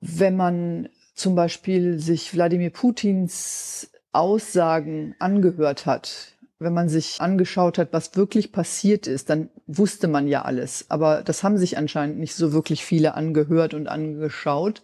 wenn 0.00 0.36
man 0.36 0.88
zum 1.14 1.34
Beispiel 1.34 1.98
sich 1.98 2.32
Wladimir 2.32 2.70
Putins 2.70 3.90
Aussagen 4.12 5.14
angehört 5.18 5.84
hat, 5.84 6.32
wenn 6.58 6.72
man 6.72 6.88
sich 6.88 7.20
angeschaut 7.20 7.76
hat, 7.76 7.92
was 7.92 8.16
wirklich 8.16 8.50
passiert 8.50 9.06
ist, 9.06 9.28
dann 9.28 9.50
wusste 9.66 10.08
man 10.08 10.28
ja 10.28 10.42
alles. 10.42 10.86
Aber 10.88 11.22
das 11.22 11.42
haben 11.42 11.58
sich 11.58 11.76
anscheinend 11.76 12.18
nicht 12.20 12.34
so 12.34 12.52
wirklich 12.52 12.84
viele 12.84 13.14
angehört 13.14 13.74
und 13.74 13.86
angeschaut 13.86 14.82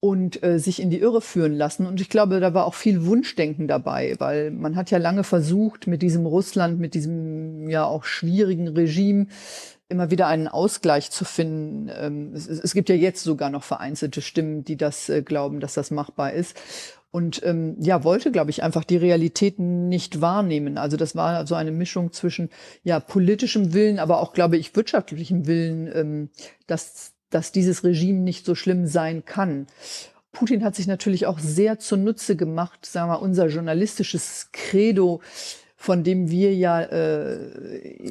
und 0.00 0.42
äh, 0.42 0.58
sich 0.58 0.80
in 0.80 0.90
die 0.90 1.00
Irre 1.00 1.20
führen 1.20 1.56
lassen. 1.56 1.86
Und 1.86 2.00
ich 2.00 2.08
glaube, 2.08 2.38
da 2.40 2.54
war 2.54 2.66
auch 2.66 2.74
viel 2.74 3.04
Wunschdenken 3.06 3.66
dabei, 3.66 4.14
weil 4.18 4.50
man 4.50 4.76
hat 4.76 4.90
ja 4.90 4.98
lange 4.98 5.24
versucht, 5.24 5.86
mit 5.86 6.02
diesem 6.02 6.24
Russland, 6.24 6.78
mit 6.78 6.94
diesem 6.94 7.68
ja 7.68 7.84
auch 7.84 8.04
schwierigen 8.04 8.68
Regime 8.68 9.26
immer 9.88 10.10
wieder 10.10 10.28
einen 10.28 10.48
Ausgleich 10.48 11.10
zu 11.10 11.24
finden. 11.24 11.90
Ähm, 11.92 12.32
es, 12.34 12.46
es, 12.46 12.74
gibt 12.74 12.90
ja 12.90 12.94
jetzt 12.94 13.22
sogar 13.24 13.50
noch 13.50 13.64
vereinzelte 13.64 14.20
Stimmen, 14.20 14.64
die 14.64 14.76
das 14.76 15.08
äh, 15.08 15.22
glauben, 15.22 15.60
dass 15.60 15.74
das 15.74 15.90
machbar 15.90 16.32
ist. 16.32 16.56
Und 17.10 17.42
ähm, 17.42 17.76
ja, 17.80 18.04
wollte, 18.04 18.30
glaube 18.30 18.50
ich, 18.50 18.62
einfach 18.62 18.84
die 18.84 18.98
Realitäten 18.98 19.88
nicht 19.88 20.20
wahrnehmen. 20.20 20.76
Also 20.76 20.98
das 20.98 21.16
war 21.16 21.46
so 21.46 21.54
eine 21.54 21.72
Mischung 21.72 22.12
zwischen 22.12 22.50
ja 22.84 23.00
politischem 23.00 23.72
Willen, 23.72 23.98
aber 23.98 24.20
auch, 24.20 24.34
glaube 24.34 24.58
ich, 24.58 24.76
wirtschaftlichem 24.76 25.46
Willen, 25.46 25.90
ähm, 25.94 26.30
dass 26.66 27.14
dass 27.30 27.52
dieses 27.52 27.84
Regime 27.84 28.20
nicht 28.20 28.44
so 28.46 28.54
schlimm 28.54 28.86
sein 28.86 29.24
kann. 29.24 29.66
Putin 30.32 30.62
hat 30.64 30.76
sich 30.76 30.86
natürlich 30.86 31.26
auch 31.26 31.38
sehr 31.38 31.78
zunutze 31.78 32.36
gemacht, 32.36 32.86
sagen 32.86 33.10
wir, 33.10 33.22
unser 33.22 33.48
journalistisches 33.48 34.50
Credo, 34.52 35.20
von 35.80 36.02
dem 36.02 36.28
wir 36.28 36.52
ja 36.54 36.82
äh, 36.82 37.36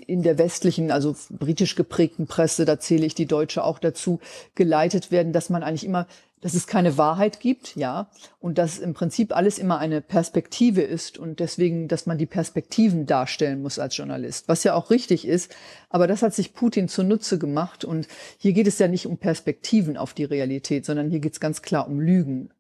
in 0.08 0.24
der 0.24 0.38
westlichen, 0.38 0.90
also 0.90 1.16
britisch 1.30 1.76
geprägten 1.76 2.26
Presse, 2.26 2.64
da 2.64 2.80
zähle 2.80 3.06
ich 3.06 3.14
die 3.14 3.26
deutsche 3.26 3.64
auch 3.64 3.78
dazu, 3.78 4.22
geleitet 4.56 5.12
werden, 5.12 5.34
dass 5.34 5.50
man 5.50 5.64
eigentlich 5.64 5.84
immer 5.84 6.08
dass 6.40 6.54
es 6.54 6.68
keine 6.68 6.98
Wahrheit 7.00 7.40
gibt, 7.40 7.76
ja, 7.76 8.10
und 8.40 8.60
dass 8.60 8.78
im 8.78 8.94
Prinzip 8.94 9.36
alles 9.36 9.58
immer 9.58 9.80
eine 9.80 10.02
Perspektive 10.02 10.82
ist 10.82 11.18
und 11.18 11.40
deswegen, 11.40 11.88
dass 11.88 12.06
man 12.06 12.20
die 12.20 12.28
Perspektiven 12.28 13.08
darstellen 13.08 13.62
muss 13.62 13.80
als 13.80 13.98
Journalist, 13.98 14.48
was 14.48 14.64
ja 14.64 14.76
auch 14.76 14.92
richtig 14.92 15.28
ist, 15.28 15.56
aber 15.90 16.06
das 16.06 16.22
hat 16.22 16.36
sich 16.36 16.54
Putin 16.54 16.90
zunutze 16.90 17.40
gemacht 17.40 17.84
und 17.84 18.08
hier 18.38 18.54
geht 18.54 18.68
es 18.68 18.78
ja 18.78 18.88
nicht 18.88 19.08
um 19.08 19.18
Perspektiven 19.18 19.98
auf 19.98 20.14
die 20.14 20.26
Realität, 20.26 20.86
sondern 20.86 21.10
hier 21.10 21.20
geht 21.20 21.34
es 21.34 21.40
ganz 21.40 21.64
klar 21.64 21.88
um 21.88 22.00
Lügen. 22.00 22.52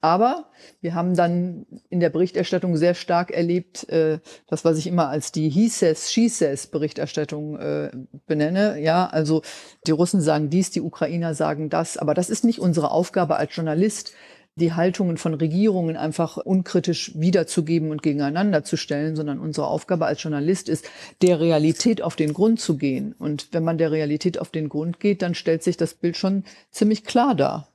Aber 0.00 0.46
wir 0.80 0.94
haben 0.94 1.14
dann 1.14 1.64
in 1.88 2.00
der 2.00 2.10
Berichterstattung 2.10 2.76
sehr 2.76 2.94
stark 2.94 3.30
erlebt, 3.30 3.88
äh, 3.88 4.18
das, 4.48 4.64
was 4.64 4.76
ich 4.76 4.88
immer 4.88 5.08
als 5.08 5.30
die 5.30 5.48
He 5.48 5.68
says, 5.68 6.12
She 6.12 6.28
says 6.28 6.66
Berichterstattung 6.66 7.56
äh, 7.56 7.90
benenne. 8.26 8.80
Ja, 8.80 9.06
also 9.06 9.42
die 9.86 9.92
Russen 9.92 10.20
sagen 10.20 10.50
dies, 10.50 10.70
die 10.70 10.80
Ukrainer 10.80 11.34
sagen 11.34 11.70
das. 11.70 11.96
Aber 11.98 12.14
das 12.14 12.30
ist 12.30 12.44
nicht 12.44 12.58
unsere 12.58 12.90
Aufgabe 12.90 13.36
als 13.36 13.54
Journalist, 13.54 14.12
die 14.56 14.72
Haltungen 14.72 15.16
von 15.16 15.34
Regierungen 15.34 15.96
einfach 15.96 16.36
unkritisch 16.36 17.12
wiederzugeben 17.14 17.90
und 17.90 18.02
gegeneinander 18.02 18.64
zu 18.64 18.76
stellen, 18.76 19.16
sondern 19.16 19.38
unsere 19.38 19.66
Aufgabe 19.66 20.06
als 20.06 20.22
Journalist 20.22 20.68
ist, 20.68 20.88
der 21.22 21.40
Realität 21.40 22.02
auf 22.02 22.16
den 22.16 22.34
Grund 22.34 22.60
zu 22.60 22.76
gehen. 22.76 23.14
Und 23.18 23.48
wenn 23.52 23.64
man 23.64 23.78
der 23.78 23.92
Realität 23.92 24.38
auf 24.38 24.50
den 24.50 24.68
Grund 24.68 25.00
geht, 25.00 25.22
dann 25.22 25.34
stellt 25.34 25.62
sich 25.62 25.76
das 25.76 25.94
Bild 25.94 26.16
schon 26.16 26.44
ziemlich 26.70 27.04
klar 27.04 27.34
dar. 27.34 27.71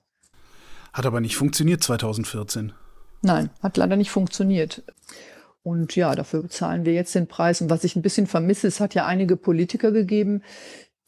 Hat 0.97 1.05
aber 1.05 1.21
nicht 1.21 1.35
funktioniert 1.35 1.83
2014. 1.83 2.73
Nein, 3.21 3.51
hat 3.61 3.77
leider 3.77 3.95
nicht 3.97 4.09
funktioniert. 4.09 4.81
Und 5.61 5.95
ja, 5.95 6.15
dafür 6.15 6.41
bezahlen 6.41 6.85
wir 6.85 6.93
jetzt 6.93 7.13
den 7.13 7.27
Preis. 7.27 7.61
Und 7.61 7.69
was 7.69 7.83
ich 7.83 7.95
ein 7.95 8.01
bisschen 8.01 8.25
vermisse, 8.25 8.65
es 8.65 8.79
hat 8.79 8.95
ja 8.95 9.05
einige 9.05 9.37
Politiker 9.37 9.91
gegeben, 9.91 10.41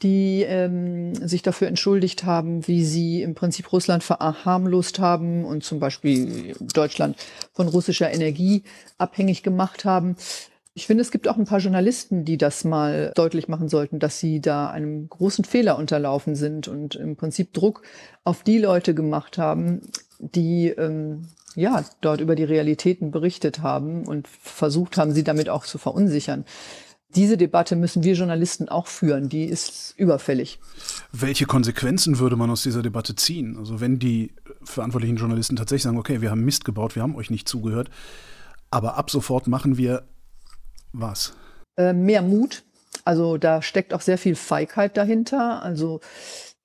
die 0.03 0.43
ähm, 0.43 1.15
sich 1.15 1.41
dafür 1.41 1.67
entschuldigt 1.67 2.23
haben, 2.23 2.67
wie 2.67 2.85
sie 2.85 3.23
im 3.23 3.33
Prinzip 3.33 3.73
Russland 3.73 4.03
verharmlost 4.03 4.99
haben 4.99 5.43
und 5.43 5.63
zum 5.63 5.79
Beispiel 5.79 6.55
Deutschland 6.59 7.17
von 7.53 7.67
russischer 7.67 8.13
Energie 8.13 8.61
abhängig 8.99 9.41
gemacht 9.41 9.85
haben. 9.85 10.17
Ich 10.79 10.87
finde, 10.87 11.01
es 11.01 11.11
gibt 11.11 11.27
auch 11.27 11.35
ein 11.35 11.43
paar 11.43 11.59
Journalisten, 11.59 12.23
die 12.23 12.37
das 12.37 12.63
mal 12.63 13.11
deutlich 13.13 13.49
machen 13.49 13.67
sollten, 13.67 13.99
dass 13.99 14.21
sie 14.21 14.39
da 14.39 14.69
einem 14.69 15.09
großen 15.09 15.43
Fehler 15.43 15.77
unterlaufen 15.77 16.35
sind 16.35 16.69
und 16.69 16.95
im 16.95 17.17
Prinzip 17.17 17.51
Druck 17.51 17.81
auf 18.23 18.43
die 18.43 18.59
Leute 18.59 18.93
gemacht 18.93 19.37
haben, 19.37 19.81
die 20.19 20.69
ähm, 20.69 21.27
ja 21.53 21.83
dort 21.99 22.21
über 22.21 22.35
die 22.35 22.45
Realitäten 22.45 23.11
berichtet 23.11 23.59
haben 23.61 24.07
und 24.07 24.29
versucht 24.29 24.95
haben, 24.95 25.11
sie 25.11 25.25
damit 25.25 25.49
auch 25.49 25.65
zu 25.65 25.77
verunsichern. 25.77 26.45
Diese 27.13 27.35
Debatte 27.35 27.75
müssen 27.75 28.05
wir 28.05 28.13
Journalisten 28.13 28.69
auch 28.69 28.87
führen. 28.87 29.27
Die 29.27 29.43
ist 29.43 29.95
überfällig. 29.97 30.59
Welche 31.11 31.45
Konsequenzen 31.45 32.19
würde 32.19 32.37
man 32.37 32.49
aus 32.49 32.63
dieser 32.63 32.83
Debatte 32.83 33.17
ziehen? 33.17 33.57
Also 33.57 33.81
wenn 33.81 33.99
die 33.99 34.31
verantwortlichen 34.63 35.17
Journalisten 35.17 35.57
tatsächlich 35.57 35.83
sagen, 35.83 35.97
okay, 35.97 36.21
wir 36.21 36.31
haben 36.31 36.45
Mist 36.45 36.63
gebaut, 36.63 36.95
wir 36.95 37.03
haben 37.03 37.17
euch 37.17 37.29
nicht 37.29 37.49
zugehört, 37.49 37.89
aber 38.71 38.95
ab 38.95 39.11
sofort 39.11 39.47
machen 39.47 39.77
wir 39.77 40.03
was? 40.91 41.33
Äh, 41.77 41.93
mehr 41.93 42.21
Mut. 42.21 42.63
Also 43.05 43.37
da 43.37 43.61
steckt 43.61 43.93
auch 43.93 44.01
sehr 44.01 44.17
viel 44.17 44.35
Feigheit 44.35 44.97
dahinter. 44.97 45.63
Also 45.63 46.01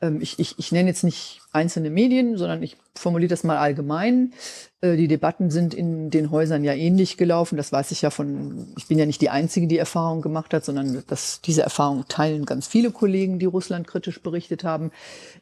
ähm, 0.00 0.20
ich, 0.20 0.38
ich, 0.38 0.58
ich 0.58 0.72
nenne 0.72 0.88
jetzt 0.88 1.04
nicht 1.04 1.40
einzelne 1.52 1.90
Medien, 1.90 2.36
sondern 2.36 2.62
ich 2.62 2.76
formuliere 2.94 3.30
das 3.30 3.44
mal 3.44 3.56
allgemein. 3.56 4.32
Äh, 4.80 4.96
die 4.96 5.08
Debatten 5.08 5.50
sind 5.50 5.74
in 5.74 6.10
den 6.10 6.30
Häusern 6.30 6.64
ja 6.64 6.74
ähnlich 6.74 7.16
gelaufen. 7.16 7.56
Das 7.56 7.72
weiß 7.72 7.90
ich 7.92 8.02
ja 8.02 8.10
von, 8.10 8.72
ich 8.76 8.88
bin 8.88 8.98
ja 8.98 9.06
nicht 9.06 9.20
die 9.20 9.30
Einzige, 9.30 9.66
die 9.66 9.78
Erfahrung 9.78 10.22
gemacht 10.22 10.52
hat, 10.52 10.64
sondern 10.64 11.02
dass 11.06 11.40
diese 11.40 11.62
Erfahrung 11.62 12.04
teilen 12.08 12.44
ganz 12.44 12.66
viele 12.66 12.90
Kollegen, 12.90 13.38
die 13.38 13.46
Russland 13.46 13.86
kritisch 13.86 14.22
berichtet 14.22 14.64
haben. 14.64 14.90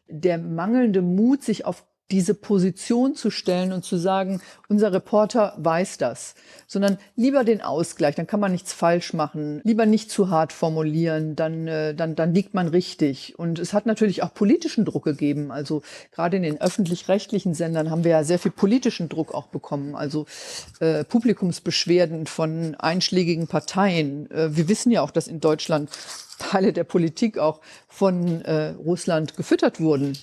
Der 0.09 0.39
mangelnde 0.39 1.03
Mut, 1.03 1.43
sich 1.43 1.65
auf 1.65 1.85
diese 2.11 2.35
Position 2.35 3.15
zu 3.15 3.31
stellen 3.31 3.73
und 3.73 3.85
zu 3.85 3.97
sagen, 3.97 4.43
unser 4.69 4.93
Reporter 4.93 5.55
weiß 5.57 5.97
das, 5.97 6.35
sondern 6.67 6.99
lieber 7.17 7.43
den 7.43 7.63
Ausgleich, 7.63 8.15
dann 8.15 8.27
kann 8.27 8.41
man 8.41 8.53
nichts 8.53 8.73
falsch 8.73 9.15
machen, 9.15 9.61
lieber 9.65 9.87
nicht 9.87 10.11
zu 10.11 10.29
hart 10.29 10.53
formulieren, 10.53 11.37
dann, 11.37 11.67
äh, 11.67 11.95
dann, 11.95 12.15
dann 12.15 12.35
liegt 12.35 12.53
man 12.53 12.69
richtig. 12.69 13.39
Und 13.39 13.59
es 13.59 13.73
hat 13.73 13.87
natürlich 13.87 14.23
auch 14.23 14.35
politischen 14.35 14.85
Druck 14.85 15.05
gegeben. 15.05 15.51
Also 15.51 15.83
gerade 16.11 16.37
in 16.37 16.43
den 16.43 16.61
öffentlich-rechtlichen 16.61 17.55
Sendern 17.55 17.91
haben 17.91 18.05
wir 18.05 18.13
ja 18.13 18.25
sehr 18.25 18.39
viel 18.39 18.53
politischen 18.53 19.09
Druck 19.09 19.33
auch 19.35 19.47
bekommen, 19.47 19.95
also 19.95 20.27
äh, 20.81 21.05
Publikumsbeschwerden 21.05 22.27
von 22.27 22.75
einschlägigen 22.75 23.47
Parteien. 23.47 24.31
Äh, 24.31 24.55
wir 24.55 24.69
wissen 24.69 24.93
ja 24.93 25.03
auch, 25.03 25.11
dass 25.11 25.29
in 25.29 25.41
Deutschland 25.41 25.89
Teile 26.39 26.73
der 26.73 26.85
Politik 26.85 27.39
auch 27.39 27.61
von 27.89 28.43
äh, 28.43 28.71
Russland 28.71 29.37
gefüttert 29.37 29.81
wurden. 29.81 30.17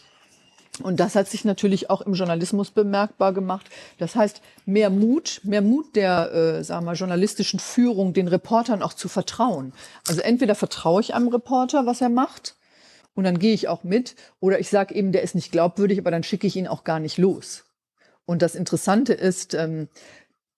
Und 0.82 1.00
das 1.00 1.16
hat 1.16 1.28
sich 1.28 1.46
natürlich 1.46 1.90
auch 1.90 2.02
im 2.02 2.14
Journalismus 2.14 2.72
bemerkbar 2.72 3.34
gemacht. 3.34 3.68
Das 3.98 4.16
heißt, 4.16 4.42
mehr 4.66 4.90
Mut, 4.90 5.42
mehr 5.44 5.62
Mut 5.62 5.96
der, 5.96 6.34
äh, 6.34 6.64
sagen 6.64 6.86
wir, 6.86 6.94
journalistischen 6.94 7.60
Führung, 7.60 8.14
den 8.14 8.28
Reportern 8.28 8.82
auch 8.82 8.94
zu 8.94 9.10
vertrauen. 9.10 9.74
Also 10.08 10.22
entweder 10.22 10.56
vertraue 10.56 11.02
ich 11.02 11.14
einem 11.14 11.28
Reporter, 11.28 11.86
was 11.86 12.02
er 12.02 12.10
macht, 12.10 12.56
und 13.16 13.26
dann 13.26 13.40
gehe 13.40 13.54
ich 13.54 13.68
auch 13.68 13.84
mit, 13.84 14.16
oder 14.40 14.60
ich 14.60 14.70
sage 14.70 14.96
eben, 14.96 15.12
der 15.12 15.24
ist 15.24 15.36
nicht 15.36 15.52
glaubwürdig, 15.52 16.00
aber 16.00 16.10
dann 16.10 16.24
schicke 16.24 16.48
ich 16.48 16.56
ihn 16.56 16.68
auch 16.68 16.86
gar 16.86 17.02
nicht 17.02 17.18
los. 17.18 17.66
Und 18.26 18.42
das 18.42 18.56
Interessante 18.56 19.12
ist, 19.14 19.54
ähm, 19.56 19.90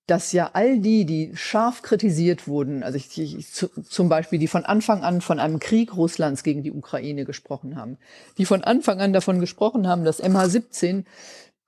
dass 0.07 0.31
ja 0.31 0.51
all 0.53 0.79
die, 0.79 1.05
die 1.05 1.31
scharf 1.35 1.81
kritisiert 1.81 2.47
wurden, 2.47 2.83
also 2.83 2.97
ich, 2.97 3.17
ich, 3.17 3.47
zum 3.51 4.09
Beispiel 4.09 4.39
die 4.39 4.47
von 4.47 4.65
Anfang 4.65 5.03
an 5.03 5.21
von 5.21 5.39
einem 5.39 5.59
Krieg 5.59 5.95
Russlands 5.95 6.43
gegen 6.43 6.63
die 6.63 6.71
Ukraine 6.71 7.23
gesprochen 7.23 7.75
haben, 7.75 7.97
die 8.37 8.45
von 8.45 8.63
Anfang 8.63 8.99
an 8.99 9.13
davon 9.13 9.39
gesprochen 9.39 9.87
haben, 9.87 10.03
dass 10.03 10.21
MH17 10.21 11.05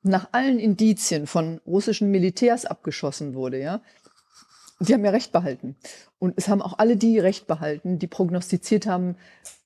nach 0.01 0.29
allen 0.33 0.59
Indizien 0.59 1.27
von 1.27 1.61
russischen 1.65 2.11
Militärs 2.11 2.65
abgeschossen 2.65 3.33
wurde, 3.35 3.61
ja, 3.61 3.81
die 4.79 4.93
haben 4.93 5.05
ja 5.05 5.11
Recht 5.11 5.31
behalten. 5.31 5.77
Und 6.19 6.33
es 6.35 6.49
haben 6.49 6.61
auch 6.61 6.77
alle 6.79 6.97
die 6.97 7.19
Recht 7.19 7.47
behalten, 7.47 7.99
die 7.99 8.07
prognostiziert 8.07 8.85
haben, 8.85 9.15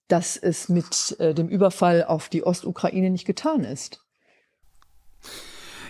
dass 0.08 0.38
es 0.38 0.70
mit 0.70 1.16
äh, 1.20 1.34
dem 1.34 1.50
Überfall 1.50 2.04
auf 2.04 2.30
die 2.30 2.44
Ostukraine 2.44 3.10
nicht 3.10 3.26
getan 3.26 3.64
ist. 3.64 4.04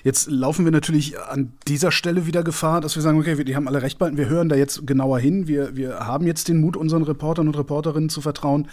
Jetzt 0.03 0.29
laufen 0.29 0.65
wir 0.65 0.71
natürlich 0.71 1.19
an 1.19 1.53
dieser 1.67 1.91
Stelle 1.91 2.25
wieder 2.25 2.43
Gefahr, 2.43 2.81
dass 2.81 2.95
wir 2.95 3.01
sagen, 3.01 3.19
okay, 3.19 3.43
die 3.43 3.55
haben 3.55 3.67
alle 3.67 3.81
recht 3.81 3.97
behalten, 3.97 4.17
wir 4.17 4.29
hören 4.29 4.49
da 4.49 4.55
jetzt 4.55 4.85
genauer 4.85 5.19
hin, 5.19 5.47
wir, 5.47 5.75
wir 5.75 5.99
haben 5.99 6.27
jetzt 6.27 6.47
den 6.47 6.61
Mut, 6.61 6.77
unseren 6.77 7.03
Reportern 7.03 7.47
und 7.47 7.57
Reporterinnen 7.57 8.09
zu 8.09 8.21
vertrauen. 8.21 8.67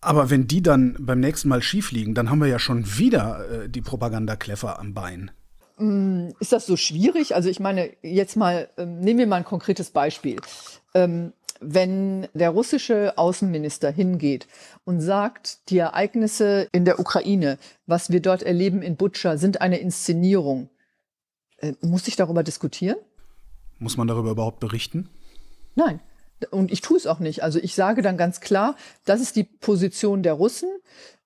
Aber 0.00 0.30
wenn 0.30 0.48
die 0.48 0.62
dann 0.62 0.96
beim 0.98 1.20
nächsten 1.20 1.48
Mal 1.48 1.62
schief 1.62 1.92
liegen, 1.92 2.14
dann 2.14 2.28
haben 2.28 2.40
wir 2.40 2.48
ja 2.48 2.58
schon 2.58 2.98
wieder 2.98 3.64
äh, 3.64 3.68
die 3.68 3.80
Propagandakleffer 3.80 4.80
am 4.80 4.94
Bein. 4.94 5.30
Mm, 5.78 6.30
ist 6.40 6.52
das 6.52 6.66
so 6.66 6.76
schwierig? 6.76 7.34
Also 7.34 7.48
ich 7.48 7.60
meine, 7.60 7.90
jetzt 8.02 8.36
mal, 8.36 8.68
ähm, 8.76 8.98
nehmen 9.00 9.20
wir 9.20 9.26
mal 9.26 9.36
ein 9.36 9.44
konkretes 9.44 9.90
Beispiel. 9.90 10.40
Ähm, 10.94 11.32
wenn 11.62 12.28
der 12.34 12.50
russische 12.50 13.16
Außenminister 13.16 13.90
hingeht 13.90 14.46
und 14.84 15.00
sagt, 15.00 15.70
die 15.70 15.78
Ereignisse 15.78 16.68
in 16.72 16.84
der 16.84 16.98
Ukraine, 16.98 17.58
was 17.86 18.10
wir 18.10 18.20
dort 18.20 18.42
erleben 18.42 18.82
in 18.82 18.96
Butscha, 18.96 19.36
sind 19.36 19.60
eine 19.60 19.78
Inszenierung, 19.78 20.68
äh, 21.58 21.72
muss 21.80 22.08
ich 22.08 22.16
darüber 22.16 22.42
diskutieren? 22.42 22.96
Muss 23.78 23.96
man 23.96 24.08
darüber 24.08 24.30
überhaupt 24.30 24.60
berichten? 24.60 25.08
Nein. 25.74 26.00
Und 26.50 26.72
ich 26.72 26.80
tue 26.80 26.96
es 26.96 27.06
auch 27.06 27.20
nicht. 27.20 27.42
Also 27.42 27.58
ich 27.60 27.74
sage 27.74 28.02
dann 28.02 28.16
ganz 28.16 28.40
klar, 28.40 28.76
das 29.04 29.20
ist 29.20 29.36
die 29.36 29.44
Position 29.44 30.22
der 30.22 30.34
Russen. 30.34 30.68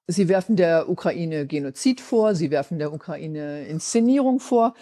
Sie 0.06 0.28
werfen 0.28 0.56
der 0.56 0.88
Ukraine 0.88 1.46
Genozid 1.46 2.00
vor, 2.00 2.34
sie 2.34 2.50
werfen 2.50 2.78
der 2.78 2.92
Ukraine 2.92 3.66
Inszenierung 3.66 4.38
vor, 4.38 4.74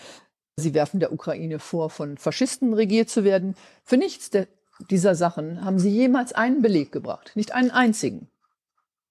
sie 0.57 0.75
werfen 0.75 1.01
der 1.01 1.13
Ukraine 1.13 1.59
vor, 1.59 1.89
von 1.89 2.19
Faschisten 2.19 2.75
regiert 2.75 3.09
zu 3.09 3.25
werden. 3.25 3.55
Für 3.85 3.97
nichts 3.97 4.31
der 4.31 4.49
dieser 4.91 5.15
Sachen 5.15 5.65
haben 5.65 5.79
sie 5.79 5.91
jemals 5.91 6.33
einen 6.33 6.63
Beleg 6.63 6.93
gebracht, 6.93 7.33
nicht 7.35 7.53
einen 7.55 7.71
einzigen. 7.71 8.29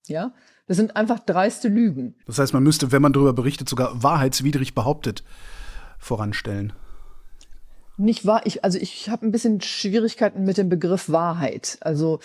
Ja, 0.08 0.34
das 0.67 0.77
sind 0.77 0.96
einfach 0.96 1.20
dreiste 1.20 1.67
Lügen. 1.67 2.15
Das 2.25 2.39
heißt, 2.39 2.53
man 2.53 2.63
müsste, 2.63 2.91
wenn 2.91 3.01
man 3.01 3.13
darüber 3.13 3.34
berichtet, 3.34 3.70
sogar 3.70 4.03
wahrheitswidrig 4.03 4.75
behauptet 4.75 5.24
voranstellen. 6.00 6.74
Nicht 7.98 8.25
wahr? 8.25 8.41
Ich, 8.46 8.63
also 8.63 8.79
ich 8.79 9.10
habe 9.10 9.25
ein 9.25 9.32
bisschen 9.32 9.62
Schwierigkeiten 9.62 10.43
mit 10.43 10.58
dem 10.58 10.67
Begriff 10.67 11.10
Wahrheit. 11.10 11.77
Also 11.82 12.20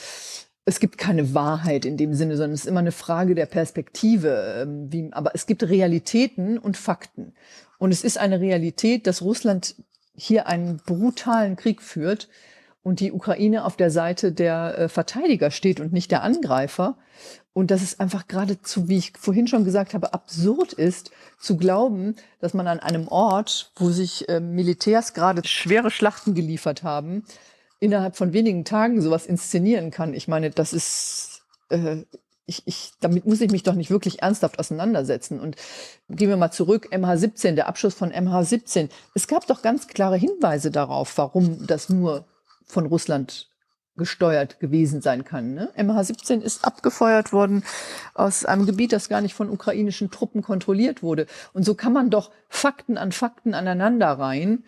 es 0.65 0.81
gibt 0.81 0.99
keine 0.99 1.35
Wahrheit 1.35 1.85
in 1.85 1.97
dem 1.97 2.15
Sinne, 2.15 2.37
sondern 2.37 2.53
es 2.53 2.61
ist 2.61 2.67
immer 2.67 2.81
eine 2.81 2.93
Frage 2.93 3.35
der 3.35 3.47
Perspektive. 3.47 4.63
Ähm, 4.63 4.93
wie, 4.93 5.13
aber 5.13 5.35
es 5.35 5.47
gibt 5.47 5.63
Realitäten 5.63 6.59
und 6.59 6.77
Fakten. 6.77 7.35
Und 7.79 7.93
es 7.93 8.03
ist 8.03 8.19
eine 8.19 8.41
Realität, 8.41 9.07
dass 9.07 9.23
Russland 9.23 9.77
hier 10.15 10.47
einen 10.47 10.79
brutalen 10.79 11.57
Krieg 11.57 11.81
führt, 11.81 12.29
und 12.83 13.01
die 13.01 13.13
Ukraine 13.13 13.65
auf 13.65 13.77
der 13.77 13.91
Seite 13.91 14.33
der 14.33 14.79
äh, 14.79 14.89
Verteidiger 14.89 15.51
steht 15.51 15.81
und 15.81 15.93
nicht 15.93 16.11
der 16.11 16.23
Angreifer. 16.23 16.97
Und 17.53 17.71
dass 17.71 17.83
es 17.83 17.99
einfach 17.99 18.29
geradezu, 18.29 18.89
wie 18.89 18.99
ich 18.99 19.13
vorhin 19.19 19.49
schon 19.49 19.65
gesagt 19.65 19.93
habe, 19.93 20.15
absurd 20.15 20.73
ist, 20.73 21.11
zu 21.41 21.57
glauben, 21.57 22.15
dass 22.41 22.55
man 22.55 22.69
an 22.69 22.79
einem 22.79 23.09
Ort, 23.09 23.73
wo 23.77 23.91
sich 23.91 24.29
äh, 24.29 24.39
Militärs 24.39 25.13
gerade 25.13 25.47
schwere 25.47 25.91
Schlachten 25.91 26.35
geliefert 26.35 26.85
haben, 26.85 27.25
innerhalb 27.81 28.17
von 28.17 28.33
wenigen 28.33 28.65
Tagen 28.65 29.03
sowas 29.03 29.27
inszenieren 29.27 29.91
kann. 29.91 30.15
Ich 30.15 30.29
meine, 30.29 30.51
das 30.51 30.73
ist, 30.73 31.43
äh, 31.71 32.05
ich, 32.47 32.63
ich, 32.67 32.93
damit 33.01 33.27
muss 33.27 33.41
ich 33.41 33.51
mich 33.51 33.65
doch 33.65 33.75
nicht 33.75 33.91
wirklich 33.91 34.23
ernsthaft 34.23 34.59
auseinandersetzen. 34.59 35.41
Und 35.41 35.57
gehen 36.09 36.29
wir 36.29 36.37
mal 36.37 36.53
zurück, 36.53 36.89
MH17, 36.93 37.53
der 37.53 37.67
Abschuss 37.67 37.95
von 37.95 38.13
MH17. 38.13 38.89
Es 39.15 39.27
gab 39.27 39.47
doch 39.49 39.63
ganz 39.63 39.89
klare 39.89 40.17
Hinweise 40.17 40.71
darauf, 40.71 41.19
warum 41.19 41.67
das 41.67 41.89
nur 41.89 42.25
von 42.69 42.87
Russland 42.87 43.49
gesteuert 43.99 44.61
gewesen 44.61 45.03
sein 45.03 45.25
kann. 45.25 45.55
Ne? 45.55 45.71
MH17 45.77 46.41
ist 46.41 46.65
abgefeuert 46.65 47.33
worden 47.33 47.65
aus 48.15 48.45
einem 48.45 48.65
Gebiet, 48.65 48.93
das 48.93 49.09
gar 49.09 49.21
nicht 49.21 49.35
von 49.35 49.51
ukrainischen 49.51 50.11
Truppen 50.11 50.41
kontrolliert 50.41 51.03
wurde. 51.03 51.27
Und 51.53 51.65
so 51.65 51.75
kann 51.75 51.93
man 51.93 52.09
doch 52.09 52.31
Fakten 52.49 52.97
an 52.97 53.13
Fakten 53.13 53.53
aneinander 53.53 54.07
reihen 54.07 54.65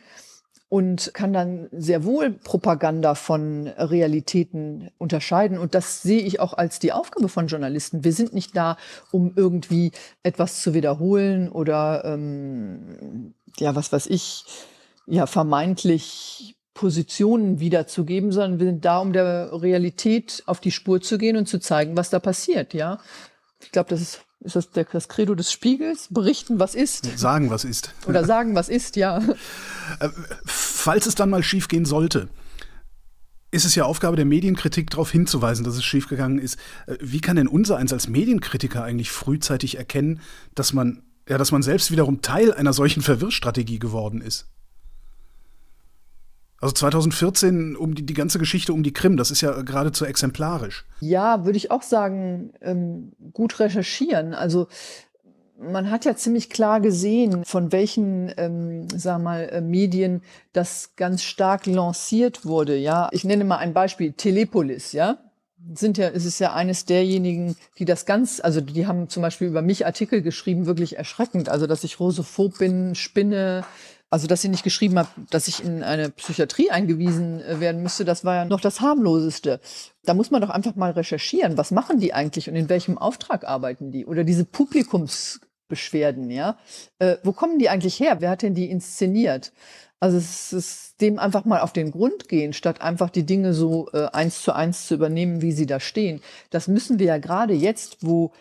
und 0.68 1.14
kann 1.14 1.32
dann 1.32 1.68
sehr 1.72 2.04
wohl 2.04 2.30
Propaganda 2.30 3.14
von 3.14 3.66
Realitäten 3.66 4.90
unterscheiden. 4.98 5.58
Und 5.58 5.74
das 5.74 6.02
sehe 6.02 6.22
ich 6.22 6.38
auch 6.38 6.52
als 6.52 6.78
die 6.78 6.92
Aufgabe 6.92 7.28
von 7.28 7.48
Journalisten. 7.48 8.04
Wir 8.04 8.12
sind 8.12 8.34
nicht 8.34 8.56
da, 8.56 8.76
um 9.10 9.32
irgendwie 9.34 9.90
etwas 10.22 10.62
zu 10.62 10.74
wiederholen 10.74 11.48
oder 11.50 12.04
ähm, 12.04 13.34
ja, 13.58 13.74
was 13.74 13.92
weiß 13.92 14.06
ich, 14.06 14.44
ja, 15.06 15.26
vermeintlich 15.26 16.56
Positionen 16.80 17.60
wiederzugeben, 17.60 18.32
sondern 18.32 18.58
wir 18.58 18.64
sind 18.64 18.86
da, 18.86 19.00
um 19.00 19.12
der 19.12 19.50
Realität 19.52 20.42
auf 20.46 20.60
die 20.60 20.70
Spur 20.70 21.02
zu 21.02 21.18
gehen 21.18 21.36
und 21.36 21.46
zu 21.46 21.60
zeigen, 21.60 21.94
was 21.94 22.08
da 22.08 22.18
passiert, 22.18 22.72
ja. 22.72 22.98
Ich 23.60 23.70
glaube, 23.70 23.90
das 23.90 24.00
ist, 24.00 24.22
ist 24.40 24.56
das 24.56 24.70
der, 24.70 24.84
das 24.84 25.10
Credo 25.10 25.34
des 25.34 25.52
Spiegels? 25.52 26.08
Berichten, 26.08 26.58
was 26.58 26.74
ist. 26.74 27.18
Sagen, 27.18 27.50
was 27.50 27.66
ist. 27.66 27.92
Oder 28.06 28.24
sagen, 28.24 28.54
was 28.54 28.70
ist, 28.70 28.96
ja. 28.96 29.18
Äh, 29.98 30.08
falls 30.46 31.04
es 31.04 31.14
dann 31.16 31.28
mal 31.28 31.42
schiefgehen 31.42 31.84
sollte, 31.84 32.30
ist 33.50 33.66
es 33.66 33.74
ja 33.74 33.84
Aufgabe 33.84 34.16
der 34.16 34.24
Medienkritik, 34.24 34.88
darauf 34.88 35.10
hinzuweisen, 35.10 35.64
dass 35.64 35.76
es 35.76 35.84
schiefgegangen 35.84 36.38
ist. 36.38 36.58
Äh, 36.86 36.96
wie 37.02 37.20
kann 37.20 37.36
denn 37.36 37.46
unser 37.48 37.76
eins 37.76 37.92
als 37.92 38.08
Medienkritiker 38.08 38.82
eigentlich 38.82 39.10
frühzeitig 39.10 39.76
erkennen, 39.76 40.20
dass 40.54 40.72
man, 40.72 41.02
ja, 41.28 41.36
dass 41.36 41.52
man 41.52 41.62
selbst 41.62 41.90
wiederum 41.90 42.22
Teil 42.22 42.54
einer 42.54 42.72
solchen 42.72 43.02
Verwirrstrategie 43.02 43.80
geworden 43.80 44.22
ist? 44.22 44.46
Also 46.60 46.74
2014 46.74 47.74
um 47.76 47.94
die, 47.94 48.04
die 48.04 48.14
ganze 48.14 48.38
Geschichte 48.38 48.72
um 48.74 48.82
die 48.82 48.92
Krim, 48.92 49.16
das 49.16 49.30
ist 49.30 49.40
ja 49.40 49.62
geradezu 49.62 50.04
exemplarisch. 50.04 50.84
Ja, 51.00 51.44
würde 51.46 51.56
ich 51.56 51.70
auch 51.70 51.82
sagen, 51.82 52.52
ähm, 52.60 53.12
gut 53.32 53.60
recherchieren. 53.60 54.34
Also 54.34 54.68
man 55.58 55.90
hat 55.90 56.04
ja 56.04 56.16
ziemlich 56.16 56.50
klar 56.50 56.80
gesehen, 56.80 57.44
von 57.44 57.72
welchen, 57.72 58.32
ähm, 58.36 58.88
sag 58.94 59.22
mal, 59.22 59.48
äh, 59.48 59.60
Medien 59.60 60.22
das 60.52 60.96
ganz 60.96 61.22
stark 61.22 61.66
lanciert 61.66 62.44
wurde. 62.44 62.76
Ja, 62.76 63.08
ich 63.12 63.24
nenne 63.24 63.44
mal 63.44 63.58
ein 63.58 63.72
Beispiel: 63.72 64.12
Telepolis. 64.12 64.92
Ja, 64.92 65.18
sind 65.74 65.98
ja, 65.98 66.08
es 66.08 66.24
ist 66.24 66.38
ja 66.38 66.54
eines 66.54 66.86
derjenigen, 66.86 67.56
die 67.78 67.84
das 67.84 68.06
ganz, 68.06 68.40
also 68.40 68.60
die 68.60 68.86
haben 68.86 69.08
zum 69.08 69.22
Beispiel 69.22 69.48
über 69.48 69.62
mich 69.62 69.84
Artikel 69.84 70.22
geschrieben, 70.22 70.66
wirklich 70.66 70.96
erschreckend. 70.96 71.48
Also 71.48 71.66
dass 71.66 71.84
ich 71.84 72.00
rosophob 72.00 72.58
bin, 72.58 72.94
spinne, 72.94 73.64
also, 74.12 74.26
dass 74.26 74.42
sie 74.42 74.48
nicht 74.48 74.64
geschrieben 74.64 74.98
hat, 74.98 75.06
dass 75.30 75.46
ich 75.46 75.64
in 75.64 75.84
eine 75.84 76.10
Psychiatrie 76.10 76.70
eingewiesen 76.70 77.40
äh, 77.40 77.60
werden 77.60 77.80
müsste, 77.80 78.04
das 78.04 78.24
war 78.24 78.34
ja 78.34 78.44
noch 78.44 78.60
das 78.60 78.80
harmloseste. 78.80 79.60
Da 80.04 80.14
muss 80.14 80.32
man 80.32 80.42
doch 80.42 80.50
einfach 80.50 80.74
mal 80.74 80.90
recherchieren, 80.90 81.56
was 81.56 81.70
machen 81.70 82.00
die 82.00 82.12
eigentlich 82.12 82.48
und 82.48 82.56
in 82.56 82.68
welchem 82.68 82.98
Auftrag 82.98 83.46
arbeiten 83.46 83.92
die? 83.92 84.04
Oder 84.06 84.24
diese 84.24 84.44
Publikumsbeschwerden, 84.44 86.28
ja? 86.28 86.58
Äh, 86.98 87.18
wo 87.22 87.30
kommen 87.30 87.60
die 87.60 87.68
eigentlich 87.68 88.00
her? 88.00 88.16
Wer 88.20 88.30
hat 88.30 88.42
denn 88.42 88.54
die 88.54 88.68
inszeniert? 88.68 89.52
Also 90.00 90.16
es 90.16 90.52
ist 90.52 91.00
dem 91.00 91.20
einfach 91.20 91.44
mal 91.44 91.60
auf 91.60 91.72
den 91.72 91.92
Grund 91.92 92.28
gehen, 92.28 92.52
statt 92.52 92.80
einfach 92.80 93.10
die 93.10 93.26
Dinge 93.26 93.54
so 93.54 93.88
äh, 93.92 94.06
eins 94.06 94.42
zu 94.42 94.52
eins 94.52 94.86
zu 94.88 94.94
übernehmen, 94.94 95.40
wie 95.40 95.52
sie 95.52 95.66
da 95.66 95.78
stehen. 95.78 96.20
Das 96.50 96.66
müssen 96.66 96.98
wir 96.98 97.06
ja 97.06 97.18
gerade 97.18 97.54
jetzt, 97.54 97.98
wo, 98.00 98.32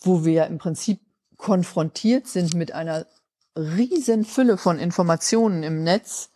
wo 0.00 0.24
wir 0.24 0.46
im 0.46 0.56
Prinzip 0.56 1.00
konfrontiert 1.36 2.26
sind 2.26 2.54
mit 2.54 2.72
einer 2.72 3.06
riesen 3.60 4.24
Fülle 4.24 4.56
von 4.56 4.78
Informationen 4.78 5.62
im 5.62 5.82
Netz, 5.82 6.30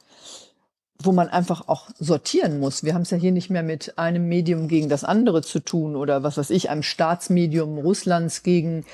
wo 0.99 1.13
man 1.13 1.29
einfach 1.29 1.69
auch 1.69 1.91
sortieren 1.99 2.61
muss. 2.61 2.85
Wir 2.85 2.95
haben 2.95 3.03
es 3.03 3.11
ja 3.11 3.17
hier 3.17 3.33
nicht 3.33 3.51
mehr 3.51 3.63
mit 3.63 3.99
einem 3.99 4.29
Medium 4.29 4.69
gegen 4.69 4.89
das 4.89 5.05
andere 5.05 5.43
zu 5.43 5.61
tun 5.61 5.97
oder 5.97 6.23
was 6.23 6.37
weiß 6.37 6.51
ich, 6.51 6.71
einem 6.71 6.83
Staatsmedium 6.83 7.79
Russlands 7.79 8.43
gegen 8.43 8.85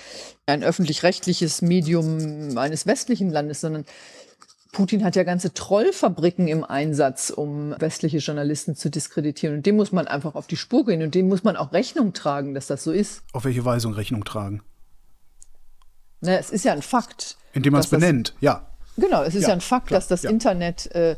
ein 0.47 0.65
öffentlich-rechtliches 0.65 1.63
Medium 1.63 2.57
eines 2.57 2.87
westlichen 2.87 3.31
Landes, 3.31 3.61
sondern 3.61 3.85
Putin 4.73 5.05
hat 5.05 5.17
ja 5.17 5.25
ganze 5.25 5.53
Trollfabriken 5.53 6.47
im 6.47 6.65
Einsatz, 6.65 7.31
um 7.31 7.75
westliche 7.79 8.19
Journalisten 8.19 8.77
zu 8.77 8.89
diskreditieren. 8.89 9.57
Und 9.57 9.67
dem 9.67 9.77
muss 9.77 9.91
man 9.91 10.07
einfach 10.07 10.37
auf 10.37 10.47
die 10.47 10.57
Spur 10.57 10.85
gehen 10.85 11.03
und 11.03 11.15
dem 11.15 11.29
muss 11.29 11.43
man 11.43 11.57
auch 11.57 11.73
Rechnung 11.73 12.13
tragen, 12.13 12.55
dass 12.55 12.69
das 12.69 12.85
so 12.85 12.93
ist. 12.93 13.23
Auf 13.33 13.45
welche 13.45 13.65
Weise 13.65 13.95
Rechnung 13.97 14.25
tragen? 14.25 14.63
Na, 16.21 16.39
es 16.39 16.51
ist 16.51 16.65
ja 16.65 16.73
ein 16.73 16.83
Fakt. 16.83 17.37
Indem 17.53 17.73
man 17.73 17.81
es 17.81 17.89
benennt, 17.89 18.35
ja. 18.41 18.67
Genau, 18.97 19.23
es 19.23 19.35
ist 19.35 19.43
ja, 19.43 19.49
ja 19.49 19.55
ein 19.55 19.61
Fakt, 19.61 19.89
klar, 19.89 19.99
dass 19.99 20.09
das 20.09 20.23
ja. 20.23 20.31
Internet, 20.31 20.95
äh, 20.95 21.17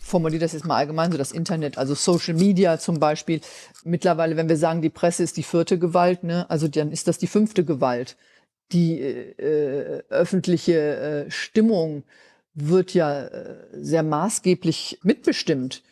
formuliert 0.00 0.42
das 0.42 0.52
jetzt 0.52 0.64
mal 0.64 0.76
allgemein, 0.76 1.12
so 1.12 1.18
das 1.18 1.32
Internet, 1.32 1.78
also 1.78 1.94
Social 1.94 2.34
Media 2.34 2.78
zum 2.78 2.98
Beispiel, 2.98 3.40
mittlerweile, 3.84 4.36
wenn 4.36 4.48
wir 4.48 4.56
sagen, 4.56 4.82
die 4.82 4.90
Presse 4.90 5.22
ist 5.22 5.36
die 5.36 5.42
vierte 5.42 5.78
Gewalt, 5.78 6.24
ne, 6.24 6.48
also 6.48 6.68
dann 6.68 6.90
ist 6.90 7.08
das 7.08 7.18
die 7.18 7.26
fünfte 7.26 7.64
Gewalt. 7.64 8.16
Die 8.72 9.00
äh, 9.00 10.02
öffentliche 10.08 11.26
äh, 11.26 11.30
Stimmung 11.30 12.04
wird 12.54 12.94
ja 12.94 13.24
äh, 13.24 13.56
sehr 13.72 14.02
maßgeblich 14.02 15.00
mitbestimmt 15.02 15.82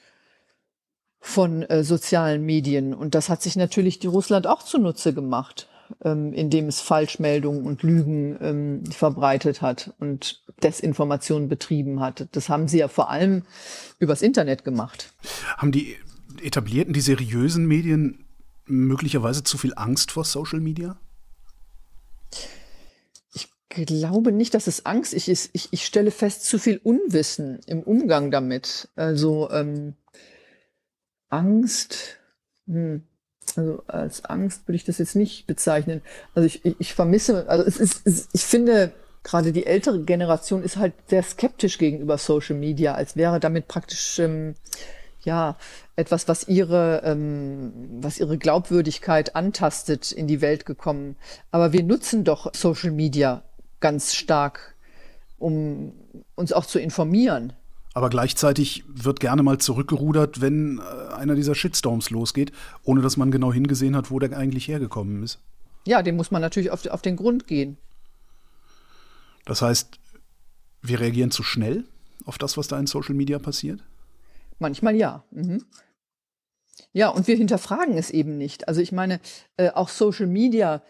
von 1.21 1.63
äh, 1.63 1.83
sozialen 1.83 2.45
Medien. 2.45 2.95
Und 2.95 3.15
das 3.15 3.29
hat 3.29 3.43
sich 3.43 3.57
natürlich 3.57 3.99
die 3.99 4.07
Russland 4.07 4.47
auch 4.47 4.63
zunutze 4.63 5.13
gemacht, 5.13 5.69
ähm, 6.05 6.33
indem 6.33 6.67
es 6.67 6.81
Falschmeldungen 6.81 7.65
und 7.65 7.83
Lügen 7.83 8.37
ähm, 8.41 8.85
verbreitet 8.91 9.63
hat 9.63 9.95
und 9.99 10.43
Desinformation 10.63 11.49
betrieben 11.49 12.01
hat. 12.01 12.29
Das 12.33 12.49
haben 12.49 12.69
sie 12.69 12.79
ja 12.79 12.89
vor 12.89 13.11
allem 13.11 13.43
übers 13.99 14.23
Internet 14.23 14.65
gemacht. 14.65 15.13
Haben 15.57 15.73
die 15.73 15.97
etablierten, 16.43 16.93
die 16.93 17.01
seriösen 17.01 17.67
Medien 17.67 18.25
möglicherweise 18.67 19.43
zu 19.45 19.59
viel 19.59 19.73
Angst 19.77 20.13
vor 20.13 20.25
Social 20.25 20.61
Media? 20.61 20.99
Ich 23.33 23.49
glaube 23.71 24.33
nicht, 24.33 24.55
dass 24.55 24.67
es 24.67 24.87
Angst 24.87 25.15
ist. 25.15 25.29
Ich, 25.53 25.69
ich 25.71 25.85
stelle 25.85 26.11
fest, 26.11 26.45
zu 26.45 26.59
viel 26.59 26.79
Unwissen 26.83 27.61
im 27.67 27.83
Umgang 27.83 28.31
damit. 28.31 28.89
Also 28.97 29.51
ähm, 29.51 29.95
Angst, 31.29 32.19
hm, 32.67 33.03
also 33.57 33.83
als 33.87 34.25
Angst 34.25 34.67
würde 34.67 34.77
ich 34.77 34.85
das 34.85 34.99
jetzt 34.99 35.17
nicht 35.17 35.47
bezeichnen. 35.47 36.03
Also 36.35 36.47
ich, 36.47 36.65
ich, 36.65 36.77
ich 36.79 36.95
vermisse, 36.95 37.49
also 37.49 37.65
es 37.65 37.79
ist, 37.79 38.07
es, 38.07 38.29
ich 38.33 38.45
finde, 38.45 38.93
gerade 39.23 39.53
die 39.53 39.67
ältere 39.67 40.03
Generation 40.03 40.63
ist 40.63 40.77
halt 40.77 40.95
sehr 41.07 41.23
skeptisch 41.23 41.79
gegenüber 41.79 42.19
Social 42.19 42.57
Media, 42.57 42.95
als 42.95 43.17
wäre 43.17 43.41
damit 43.41 43.69
praktisch 43.69 44.19
ähm, 44.19 44.55
ja 45.23 45.57
etwas, 45.97 46.29
was 46.29 46.49
ihre, 46.49 47.03
ähm, 47.05 47.73
was 48.01 48.19
ihre 48.19 48.39
Glaubwürdigkeit 48.39 49.37
antastet, 49.37 50.13
in 50.13 50.27
die 50.27 50.41
Welt 50.41 50.65
gekommen. 50.67 51.17
Aber 51.51 51.73
wir 51.73 51.83
nutzen 51.83 52.25
doch 52.25 52.55
Social 52.55 52.91
Media 52.91 53.43
ganz 53.81 54.15
stark, 54.15 54.75
um 55.39 55.93
uns 56.35 56.53
auch 56.53 56.67
zu 56.67 56.79
informieren. 56.79 57.53
Aber 57.99 58.11
gleichzeitig 58.11 58.85
wird 58.87 59.19
gerne 59.19 59.43
mal 59.43 59.59
zurückgerudert, 59.59 60.41
wenn 60.41 60.79
äh, 60.79 61.15
einer 61.15 61.35
dieser 61.35 61.57
Shitstorms 61.57 62.11
losgeht, 62.11 62.53
ohne 62.85 63.03
dass 63.03 63.17
man 63.17 63.33
genau 63.33 63.53
hingesehen 63.53 63.97
hat, 63.97 64.13
wo 64.13 64.21
der 64.21 64.39
eigentlich 64.39 64.69
hergekommen 64.69 65.25
ist. 65.25 65.41
Ja, 65.85 66.01
dem 66.03 66.15
muss 66.15 66.31
man 66.31 66.41
natürlich 66.41 66.71
auf, 66.71 66.87
auf 66.87 67.03
den 67.03 67.17
Grund 67.17 67.49
gehen. 67.49 67.77
Das 69.47 69.63
heißt, 69.63 69.99
wir 70.81 71.01
reagieren 71.01 71.33
zu 71.33 71.43
schnell 71.43 71.87
auf 72.25 72.39
das, 72.39 72.57
was 72.57 72.69
da 72.69 72.79
in 72.79 72.87
Social 72.87 73.17
Media 73.17 73.41
passiert? 73.41 73.81
Manchmal 74.61 74.95
ja. 74.95 75.25
Mhm. 75.33 75.65
Ja, 76.93 77.09
und 77.09 77.27
wir 77.27 77.35
hinterfragen 77.35 77.99
es 77.99 78.11
eben 78.11 78.39
nicht. 78.39 78.69
Also 78.69 78.81
ich 78.81 78.93
meine, 78.93 79.19
äh, 79.57 79.71
auch 79.71 79.89
Social 79.89 80.29
Media 80.29 80.83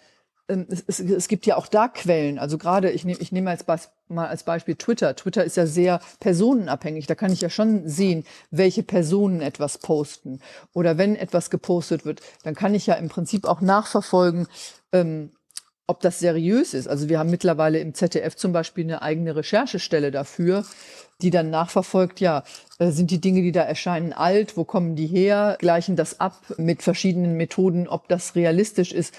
es, 0.49 0.85
es, 0.87 1.01
es, 1.01 1.29
gibt 1.29 1.47
ja 1.47 1.57
auch 1.57 1.67
da 1.67 1.89
Quellen. 1.89 2.39
Also 2.39 2.57
gerade, 2.57 2.91
ich 2.91 3.05
nehme 3.05 3.21
ich 3.21 3.33
nehme 3.33 3.51
als 3.51 3.67
mal 4.09 4.27
als 4.27 4.43
Beispiel 4.45 4.77
Twitter. 4.77 5.15
Twitter 5.15 5.45
ist 5.45 5.57
ja 5.57 5.67
sehr 5.67 6.01
personenabhängig. 6.21 7.07
Da 7.07 7.15
kann 7.15 7.33
ich 7.33 7.43
ja 7.43 7.51
schon 7.51 7.87
sehen, 7.87 8.25
welche 8.51 8.83
Personen 8.83 9.43
etwas 9.43 9.79
posten. 9.79 10.41
Oder 10.73 10.97
wenn 10.97 11.17
etwas 11.17 11.51
gepostet 11.51 12.07
wird, 12.07 12.23
dann 12.45 12.55
kann 12.55 12.75
ich 12.75 12.87
ja 12.87 12.95
im 12.95 13.09
Prinzip 13.09 13.47
auch 13.47 13.61
nachverfolgen, 13.61 14.49
ähm, 14.93 15.33
ob 15.87 16.01
das 16.01 16.19
seriös 16.19 16.75
ist. 16.75 16.89
Also 16.89 17.09
wir 17.09 17.19
haben 17.19 17.31
mittlerweile 17.31 17.79
im 17.81 17.95
ZDF 17.95 18.35
zum 18.37 18.53
Beispiel 18.53 18.85
eine 18.85 19.03
eigene 19.03 19.37
Recherchestelle 19.37 20.11
dafür, 20.11 20.65
die 21.21 21.31
dann 21.31 21.51
nachverfolgt, 21.51 22.21
ja, 22.21 22.45
äh, 22.79 22.91
sind 22.91 23.11
die 23.11 23.21
Dinge, 23.21 23.43
die 23.43 23.53
da 23.53 23.63
erscheinen, 23.63 24.13
alt, 24.15 24.57
wo 24.57 24.65
kommen 24.65 24.97
die 24.97 25.07
her, 25.07 25.57
gleichen 25.59 25.97
das 25.97 26.21
ab 26.21 26.41
mit 26.57 26.83
verschiedenen 26.83 27.37
Methoden, 27.37 27.89
ob 27.89 28.09
das 28.09 28.35
realistisch 28.35 28.93
ist 28.93 29.15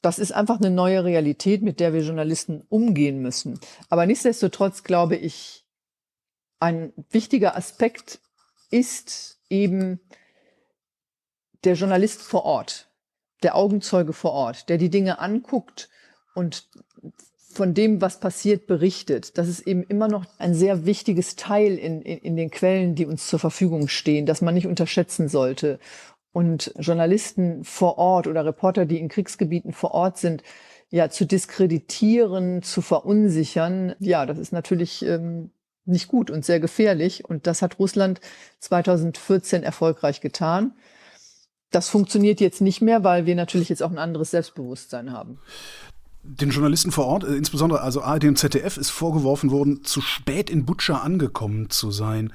das 0.00 0.18
ist 0.18 0.32
einfach 0.32 0.58
eine 0.58 0.70
neue 0.70 1.04
Realität, 1.04 1.62
mit 1.62 1.80
der 1.80 1.92
wir 1.92 2.02
Journalisten 2.02 2.62
umgehen 2.68 3.20
müssen. 3.20 3.58
Aber 3.88 4.06
nichtsdestotrotz 4.06 4.84
glaube 4.84 5.16
ich, 5.16 5.64
ein 6.60 6.92
wichtiger 7.10 7.56
Aspekt 7.56 8.20
ist 8.70 9.40
eben 9.48 10.00
der 11.64 11.74
Journalist 11.74 12.22
vor 12.22 12.44
Ort, 12.44 12.88
der 13.42 13.56
Augenzeuge 13.56 14.12
vor 14.12 14.32
Ort, 14.32 14.68
der 14.68 14.78
die 14.78 14.90
Dinge 14.90 15.18
anguckt 15.18 15.88
und 16.34 16.68
von 17.50 17.74
dem, 17.74 18.00
was 18.00 18.20
passiert, 18.20 18.66
berichtet. 18.66 19.36
Das 19.36 19.48
ist 19.48 19.66
eben 19.66 19.82
immer 19.82 20.06
noch 20.06 20.26
ein 20.38 20.54
sehr 20.54 20.86
wichtiges 20.86 21.34
Teil 21.34 21.76
in, 21.76 22.02
in, 22.02 22.18
in 22.18 22.36
den 22.36 22.50
Quellen, 22.50 22.94
die 22.94 23.06
uns 23.06 23.26
zur 23.26 23.40
Verfügung 23.40 23.88
stehen, 23.88 24.26
das 24.26 24.42
man 24.42 24.54
nicht 24.54 24.66
unterschätzen 24.66 25.28
sollte 25.28 25.80
und 26.32 26.72
Journalisten 26.78 27.64
vor 27.64 27.98
Ort 27.98 28.26
oder 28.26 28.44
Reporter, 28.44 28.86
die 28.86 28.98
in 28.98 29.08
Kriegsgebieten 29.08 29.72
vor 29.72 29.92
Ort 29.92 30.18
sind, 30.18 30.42
ja, 30.90 31.10
zu 31.10 31.26
diskreditieren, 31.26 32.62
zu 32.62 32.80
verunsichern, 32.80 33.94
ja, 33.98 34.24
das 34.24 34.38
ist 34.38 34.52
natürlich 34.52 35.04
ähm, 35.04 35.50
nicht 35.88 36.08
gut 36.08 36.30
und 36.30 36.44
sehr 36.44 36.60
gefährlich. 36.60 37.24
Und 37.24 37.46
das 37.46 37.62
hat 37.62 37.78
Russland 37.78 38.20
2014 38.60 39.62
erfolgreich 39.62 40.20
getan. 40.20 40.72
Das 41.70 41.88
funktioniert 41.88 42.40
jetzt 42.40 42.60
nicht 42.60 42.80
mehr, 42.80 43.04
weil 43.04 43.26
wir 43.26 43.34
natürlich 43.34 43.68
jetzt 43.68 43.82
auch 43.82 43.90
ein 43.90 43.98
anderes 43.98 44.30
Selbstbewusstsein 44.30 45.12
haben. 45.12 45.38
Den 46.22 46.50
Journalisten 46.50 46.90
vor 46.90 47.06
Ort, 47.06 47.24
äh, 47.24 47.34
insbesondere 47.34 47.80
also 47.80 48.02
ARD 48.02 48.24
und 48.24 48.38
ZDF, 48.38 48.76
ist 48.76 48.90
vorgeworfen 48.90 49.50
worden, 49.50 49.84
zu 49.84 50.00
spät 50.00 50.50
in 50.50 50.64
Butscha 50.64 50.98
angekommen 50.98 51.70
zu 51.70 51.90
sein. 51.90 52.32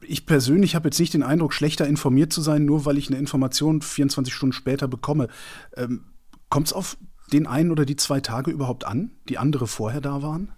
Ich 0.00 0.26
persönlich 0.26 0.74
habe 0.74 0.88
jetzt 0.88 1.00
nicht 1.00 1.14
den 1.14 1.22
Eindruck, 1.22 1.52
schlechter 1.52 1.86
informiert 1.86 2.32
zu 2.32 2.40
sein, 2.40 2.64
nur 2.64 2.84
weil 2.84 2.98
ich 2.98 3.08
eine 3.08 3.18
Information 3.18 3.82
24 3.82 4.32
Stunden 4.32 4.52
später 4.52 4.88
bekomme. 4.88 5.28
Ähm, 5.76 6.04
Kommt 6.48 6.68
es 6.68 6.72
auf 6.72 6.96
den 7.32 7.46
einen 7.46 7.70
oder 7.70 7.84
die 7.84 7.96
zwei 7.96 8.20
Tage 8.20 8.50
überhaupt 8.50 8.86
an, 8.86 9.10
die 9.28 9.38
andere 9.38 9.66
vorher 9.66 10.00
da 10.00 10.22
waren? 10.22 10.52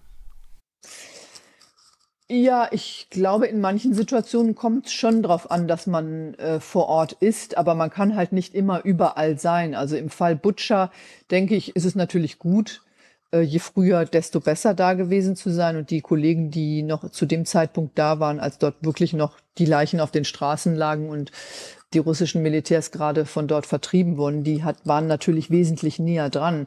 Ja, 2.28 2.68
ich 2.70 3.08
glaube, 3.10 3.48
in 3.48 3.60
manchen 3.60 3.92
Situationen 3.92 4.54
kommt 4.54 4.86
es 4.86 4.92
schon 4.92 5.24
darauf 5.24 5.50
an, 5.50 5.66
dass 5.66 5.88
man 5.88 6.34
äh, 6.34 6.60
vor 6.60 6.86
Ort 6.86 7.14
ist, 7.14 7.58
aber 7.58 7.74
man 7.74 7.90
kann 7.90 8.14
halt 8.14 8.30
nicht 8.30 8.54
immer 8.54 8.84
überall 8.84 9.36
sein. 9.36 9.74
Also 9.74 9.96
im 9.96 10.10
Fall 10.10 10.36
Butcher, 10.36 10.92
denke 11.32 11.56
ich, 11.56 11.74
ist 11.74 11.84
es 11.84 11.96
natürlich 11.96 12.38
gut, 12.38 12.82
je 13.38 13.58
früher, 13.60 14.04
desto 14.04 14.40
besser 14.40 14.74
da 14.74 14.94
gewesen 14.94 15.36
zu 15.36 15.50
sein. 15.50 15.76
Und 15.76 15.90
die 15.90 16.00
Kollegen, 16.00 16.50
die 16.50 16.82
noch 16.82 17.10
zu 17.10 17.26
dem 17.26 17.44
Zeitpunkt 17.44 17.98
da 17.98 18.18
waren, 18.18 18.40
als 18.40 18.58
dort 18.58 18.84
wirklich 18.84 19.12
noch 19.12 19.36
die 19.58 19.66
Leichen 19.66 20.00
auf 20.00 20.10
den 20.10 20.24
Straßen 20.24 20.74
lagen 20.74 21.08
und 21.08 21.30
die 21.92 21.98
russischen 21.98 22.42
Militärs 22.42 22.90
gerade 22.90 23.26
von 23.26 23.48
dort 23.48 23.66
vertrieben 23.66 24.16
wurden, 24.16 24.44
die 24.44 24.64
hat, 24.64 24.86
waren 24.86 25.06
natürlich 25.06 25.50
wesentlich 25.50 25.98
näher 25.98 26.30
dran. 26.30 26.66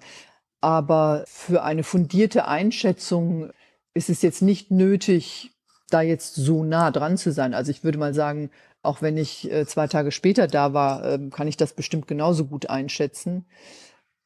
Aber 0.62 1.24
für 1.28 1.64
eine 1.64 1.84
fundierte 1.84 2.48
Einschätzung 2.48 3.52
ist 3.94 4.10
es 4.10 4.22
jetzt 4.22 4.42
nicht 4.42 4.72
nötig, 4.72 5.52
da 5.90 6.02
jetzt 6.02 6.36
so 6.36 6.64
nah 6.64 6.92
dran 6.92 7.18
zu 7.18 7.32
sein. 7.32 7.54
Also 7.54 7.72
ich 7.72 7.84
würde 7.84 7.98
mal 7.98 8.14
sagen, 8.14 8.50
auch 8.82 9.02
wenn 9.02 9.18
ich 9.18 9.52
äh, 9.52 9.66
zwei 9.66 9.88
Tage 9.88 10.12
später 10.12 10.48
da 10.48 10.74
war, 10.74 11.06
äh, 11.06 11.20
kann 11.30 11.48
ich 11.48 11.58
das 11.58 11.74
bestimmt 11.74 12.08
genauso 12.08 12.46
gut 12.46 12.70
einschätzen. 12.70 13.46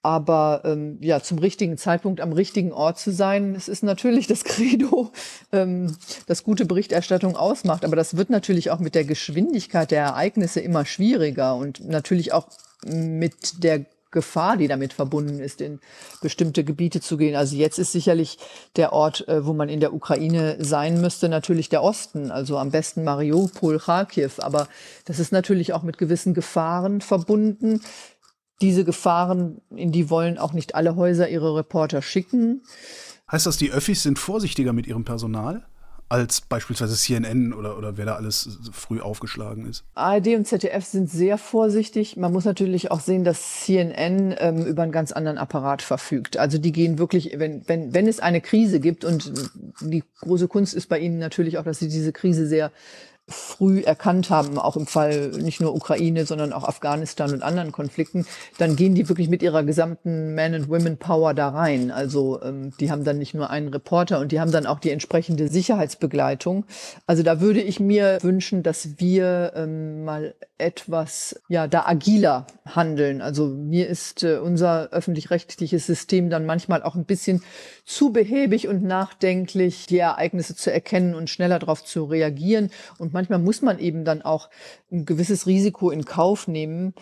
Aber 0.04 0.62
ähm, 0.64 1.00
ja, 1.02 1.22
zum 1.22 1.40
richtigen 1.40 1.78
Zeitpunkt 1.78 2.22
am 2.22 2.32
richtigen 2.32 2.72
Ort 2.72 3.00
zu 3.00 3.12
sein, 3.12 3.54
das 3.54 3.68
ist 3.68 3.84
natürlich 3.84 4.28
das 4.28 4.44
Credo, 4.44 5.12
ähm, 5.52 5.96
das 6.28 6.44
gute 6.44 6.66
Berichterstattung 6.66 7.36
ausmacht. 7.36 7.84
Aber 7.84 7.96
das 7.96 8.16
wird 8.16 8.30
natürlich 8.30 8.72
auch 8.72 8.80
mit 8.80 8.96
der 8.96 9.04
Geschwindigkeit 9.04 9.92
der 9.92 10.04
Ereignisse 10.04 10.60
immer 10.60 10.86
schwieriger 10.86 11.56
und 11.56 11.86
natürlich 11.88 12.32
auch 12.32 12.48
mit 12.86 13.64
der 13.64 13.86
Gefahr, 14.12 14.56
die 14.56 14.68
damit 14.68 14.94
verbunden 14.94 15.40
ist, 15.40 15.60
in 15.60 15.80
bestimmte 16.22 16.64
Gebiete 16.64 17.02
zu 17.02 17.18
gehen. 17.18 17.36
Also 17.36 17.56
jetzt 17.56 17.78
ist 17.78 17.92
sicherlich 17.92 18.38
der 18.76 18.94
Ort, 18.94 19.28
äh, 19.28 19.46
wo 19.46 19.54
man 19.54 19.68
in 19.70 19.80
der 19.80 19.94
Ukraine 19.94 20.56
sein 20.60 21.02
müsste, 21.02 21.28
natürlich 21.28 21.70
der 21.70 21.84
Osten, 21.84 22.32
also 22.32 22.58
am 22.58 22.72
besten 22.72 23.04
Mariupol, 23.04 23.80
Kharkiv. 23.80 24.40
Aber 24.40 24.70
das 25.06 25.20
ist 25.20 25.32
natürlich 25.32 25.74
auch 25.74 25.84
mit 25.84 25.98
gewissen 25.98 26.34
Gefahren 26.34 27.02
verbunden 27.02 27.82
diese 28.62 28.84
Gefahren, 28.84 29.62
in 29.70 29.92
die 29.92 30.10
wollen 30.10 30.38
auch 30.38 30.54
nicht 30.54 30.76
alle 30.76 30.96
Häuser 30.96 31.30
ihre 31.30 31.56
Reporter 31.56 32.02
schicken. 32.02 32.64
Heißt 33.32 33.46
das, 33.46 33.58
die 33.58 33.72
Öffis 33.72 34.04
sind 34.04 34.20
vorsichtiger 34.20 34.74
mit 34.74 34.88
ihrem 34.88 35.04
Personal? 35.04 35.66
als 36.10 36.42
beispielsweise 36.42 36.96
CNN 36.96 37.54
oder, 37.54 37.78
oder 37.78 37.98
wer 37.98 38.06
da 38.06 38.16
alles 38.16 38.60
früh 38.72 39.02
aufgeschlagen 39.02 39.66
ist? 39.68 39.84
ARD 39.96 40.28
und 40.36 40.48
ZDF 40.48 40.86
sind 40.86 41.10
sehr 41.10 41.38
vorsichtig. 41.38 42.16
Man 42.16 42.32
muss 42.32 42.46
natürlich 42.46 42.92
auch 42.92 43.02
sehen, 43.02 43.24
dass 43.24 43.64
CNN 43.64 44.34
ähm, 44.38 44.66
über 44.66 44.84
einen 44.84 44.92
ganz 44.92 45.12
anderen 45.12 45.38
Apparat 45.38 45.82
verfügt. 45.82 46.38
Also 46.38 46.58
die 46.58 46.72
gehen 46.72 46.98
wirklich, 46.98 47.34
wenn, 47.38 47.68
wenn, 47.68 47.94
wenn 47.94 48.08
es 48.08 48.20
eine 48.20 48.40
Krise 48.40 48.80
gibt 48.80 49.04
und 49.04 49.34
die 49.82 50.04
große 50.22 50.48
Kunst 50.48 50.74
ist 50.74 50.88
bei 50.88 51.00
ihnen 51.00 51.20
natürlich 51.20 51.58
auch, 51.58 51.66
dass 51.66 51.80
sie 51.80 51.90
diese 51.90 52.14
Krise 52.14 52.48
sehr 52.48 52.72
früh 53.30 53.82
erkannt 53.82 54.30
haben, 54.30 54.58
auch 54.58 54.78
im 54.78 54.88
Fall 54.88 55.30
nicht 55.30 55.60
nur 55.60 55.76
Ukraine, 55.76 56.26
sondern 56.26 56.54
auch 56.54 56.64
Afghanistan 56.64 57.34
und 57.34 57.44
anderen 57.44 57.74
Konflikten, 57.74 58.26
dann 58.58 58.78
gehen 58.78 58.96
die 58.96 59.10
wirklich 59.10 59.28
mit 59.28 59.44
ihrer 59.44 59.64
gesamten 59.64 60.34
Man- 60.34 60.54
and 60.54 60.70
Women-Power 60.70 61.34
da 61.34 61.50
rein. 61.50 61.92
Also 61.92 62.42
ähm, 62.42 62.72
die 62.80 62.90
haben 62.90 63.04
dann 63.04 63.18
nicht 63.18 63.34
nur 63.34 63.50
einen 63.50 63.68
Reporter 63.68 64.20
und 64.20 64.32
die 64.32 64.40
haben 64.40 64.52
dann 64.52 64.66
auch 64.66 64.80
die 64.80 64.92
entsprechende 64.92 65.50
Sicherheitsbegleitung. 65.50 66.66
Also 67.06 67.22
da 67.22 67.42
würde 67.42 67.62
ich 67.62 67.82
mir 67.82 68.20
wünschen, 68.22 68.64
dass 68.64 69.00
wir 69.00 69.52
ähm, 69.56 70.06
mal 70.06 70.34
etwas, 70.58 71.40
ja, 71.50 71.68
da 71.68 71.86
agiler 71.86 72.48
handeln. 72.76 73.22
Also 73.22 73.48
mir 73.48 73.88
ist 73.88 74.24
äh, 74.24 74.38
unser 74.38 74.90
öffentlich-rechtliches 74.92 75.86
System 75.86 76.30
dann 76.30 76.46
manchmal 76.46 76.84
auch 76.84 76.96
ein 76.96 77.06
bisschen 77.06 77.44
zu 77.86 78.12
behäbig 78.12 78.68
und 78.68 78.84
nachdenklich, 78.84 79.86
die 79.88 80.00
Ereignisse 80.00 80.56
zu 80.56 80.72
erkennen 80.72 81.16
und 81.16 81.30
schneller 81.30 81.60
darauf 81.60 81.84
zu 81.84 82.06
reagieren. 82.06 82.72
Und 82.98 83.14
manchmal 83.14 83.40
muss 83.40 83.62
man 83.62 83.80
eben 83.80 84.06
dann 84.06 84.22
auch 84.22 84.50
ein 84.92 85.06
gewisses 85.06 85.48
Risiko 85.48 85.90
in 85.90 86.06
Kauf 86.06 86.48
nehmen. 86.48 86.94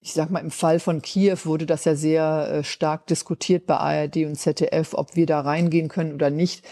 Ich 0.00 0.12
sag 0.12 0.30
mal, 0.30 0.40
im 0.40 0.50
Fall 0.50 0.78
von 0.78 1.02
Kiew 1.02 1.38
wurde 1.44 1.66
das 1.66 1.84
ja 1.84 1.94
sehr 1.94 2.50
äh, 2.50 2.64
stark 2.64 3.06
diskutiert 3.06 3.66
bei 3.66 3.76
ARD 3.76 4.18
und 4.18 4.36
ZDF, 4.36 4.94
ob 4.94 5.16
wir 5.16 5.26
da 5.26 5.40
reingehen 5.40 5.88
können 5.88 6.14
oder 6.14 6.30
nicht. 6.30 6.64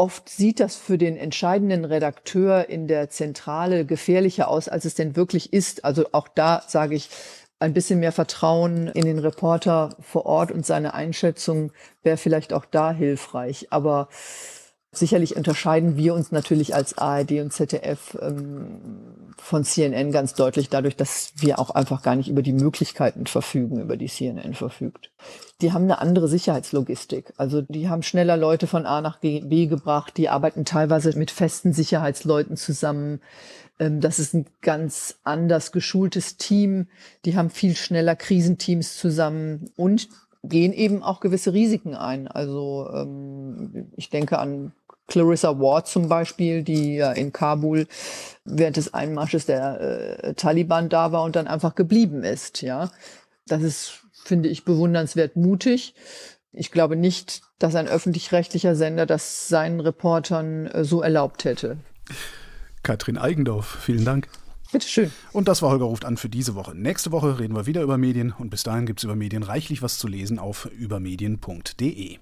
Oft 0.00 0.28
sieht 0.28 0.60
das 0.60 0.76
für 0.76 0.96
den 0.96 1.16
entscheidenden 1.16 1.84
Redakteur 1.84 2.68
in 2.68 2.86
der 2.86 3.10
Zentrale 3.10 3.84
gefährlicher 3.84 4.46
aus, 4.48 4.68
als 4.68 4.84
es 4.84 4.94
denn 4.94 5.16
wirklich 5.16 5.52
ist. 5.52 5.84
Also 5.84 6.06
auch 6.12 6.28
da 6.28 6.62
sage 6.68 6.94
ich, 6.94 7.10
ein 7.58 7.72
bisschen 7.72 7.98
mehr 7.98 8.12
Vertrauen 8.12 8.86
in 8.86 9.04
den 9.04 9.18
Reporter 9.18 9.96
vor 10.00 10.24
Ort 10.24 10.52
und 10.52 10.64
seine 10.64 10.94
Einschätzung 10.94 11.72
wäre 12.04 12.16
vielleicht 12.16 12.52
auch 12.52 12.64
da 12.64 12.92
hilfreich. 12.92 13.66
Aber 13.70 14.08
Sicherlich 14.90 15.36
unterscheiden 15.36 15.98
wir 15.98 16.14
uns 16.14 16.32
natürlich 16.32 16.74
als 16.74 16.96
ARD 16.96 17.32
und 17.32 17.52
ZDF 17.52 18.16
ähm, 18.22 18.80
von 19.36 19.62
CNN 19.62 20.12
ganz 20.12 20.32
deutlich 20.32 20.70
dadurch, 20.70 20.96
dass 20.96 21.32
wir 21.36 21.58
auch 21.58 21.68
einfach 21.70 22.02
gar 22.02 22.16
nicht 22.16 22.28
über 22.28 22.40
die 22.40 22.54
Möglichkeiten 22.54 23.26
verfügen, 23.26 23.80
über 23.80 23.98
die 23.98 24.08
CNN 24.08 24.54
verfügt. 24.54 25.10
Die 25.60 25.74
haben 25.74 25.84
eine 25.84 26.00
andere 26.00 26.26
Sicherheitslogistik. 26.26 27.34
Also 27.36 27.60
die 27.60 27.90
haben 27.90 28.02
schneller 28.02 28.38
Leute 28.38 28.66
von 28.66 28.86
A 28.86 29.02
nach 29.02 29.18
B 29.18 29.66
gebracht, 29.66 30.16
die 30.16 30.30
arbeiten 30.30 30.64
teilweise 30.64 31.16
mit 31.18 31.30
festen 31.30 31.74
Sicherheitsleuten 31.74 32.56
zusammen. 32.56 33.20
Ähm, 33.78 34.00
das 34.00 34.18
ist 34.18 34.32
ein 34.32 34.46
ganz 34.62 35.16
anders 35.22 35.70
geschultes 35.70 36.38
Team. 36.38 36.88
Die 37.26 37.36
haben 37.36 37.50
viel 37.50 37.76
schneller 37.76 38.16
Krisenteams 38.16 38.96
zusammen 38.96 39.70
und 39.76 40.08
gehen 40.42 40.72
eben 40.72 41.02
auch 41.02 41.20
gewisse 41.20 41.52
Risiken 41.52 41.94
ein. 41.94 42.28
Also 42.28 42.88
ähm, 42.92 43.90
ich 43.96 44.10
denke 44.10 44.38
an 44.38 44.72
Clarissa 45.08 45.58
Ward 45.58 45.88
zum 45.88 46.08
Beispiel, 46.08 46.62
die 46.62 46.96
ja 46.96 47.12
in 47.12 47.32
Kabul 47.32 47.86
während 48.44 48.76
des 48.76 48.92
Einmarsches 48.94 49.46
der 49.46 49.80
äh, 49.80 50.34
Taliban 50.34 50.88
da 50.88 51.12
war 51.12 51.22
und 51.22 51.34
dann 51.34 51.48
einfach 51.48 51.74
geblieben 51.74 52.22
ist. 52.22 52.62
Ja, 52.62 52.90
das 53.46 53.62
ist, 53.62 54.02
finde 54.12 54.48
ich, 54.48 54.64
bewundernswert 54.64 55.36
mutig. 55.36 55.94
Ich 56.52 56.70
glaube 56.70 56.96
nicht, 56.96 57.42
dass 57.58 57.74
ein 57.74 57.88
öffentlich-rechtlicher 57.88 58.74
Sender 58.74 59.06
das 59.06 59.48
seinen 59.48 59.80
Reportern 59.80 60.66
äh, 60.66 60.84
so 60.84 61.02
erlaubt 61.02 61.44
hätte. 61.44 61.78
Katrin 62.82 63.18
Eigendorf, 63.18 63.78
vielen 63.80 64.04
Dank. 64.04 64.28
Bitteschön. 64.70 65.10
Und 65.32 65.48
das 65.48 65.62
war 65.62 65.70
Holger 65.70 65.86
ruft 65.86 66.04
an 66.04 66.16
für 66.16 66.28
diese 66.28 66.54
Woche. 66.54 66.74
Nächste 66.74 67.10
Woche 67.10 67.38
reden 67.38 67.54
wir 67.54 67.66
wieder 67.66 67.82
über 67.82 67.96
Medien 67.96 68.32
und 68.36 68.50
bis 68.50 68.62
dahin 68.62 68.84
gibt 68.84 69.00
es 69.00 69.04
über 69.04 69.16
Medien 69.16 69.42
reichlich 69.42 69.80
was 69.82 69.98
zu 69.98 70.08
lesen 70.08 70.38
auf 70.38 70.66
übermedien.de. 70.66 72.18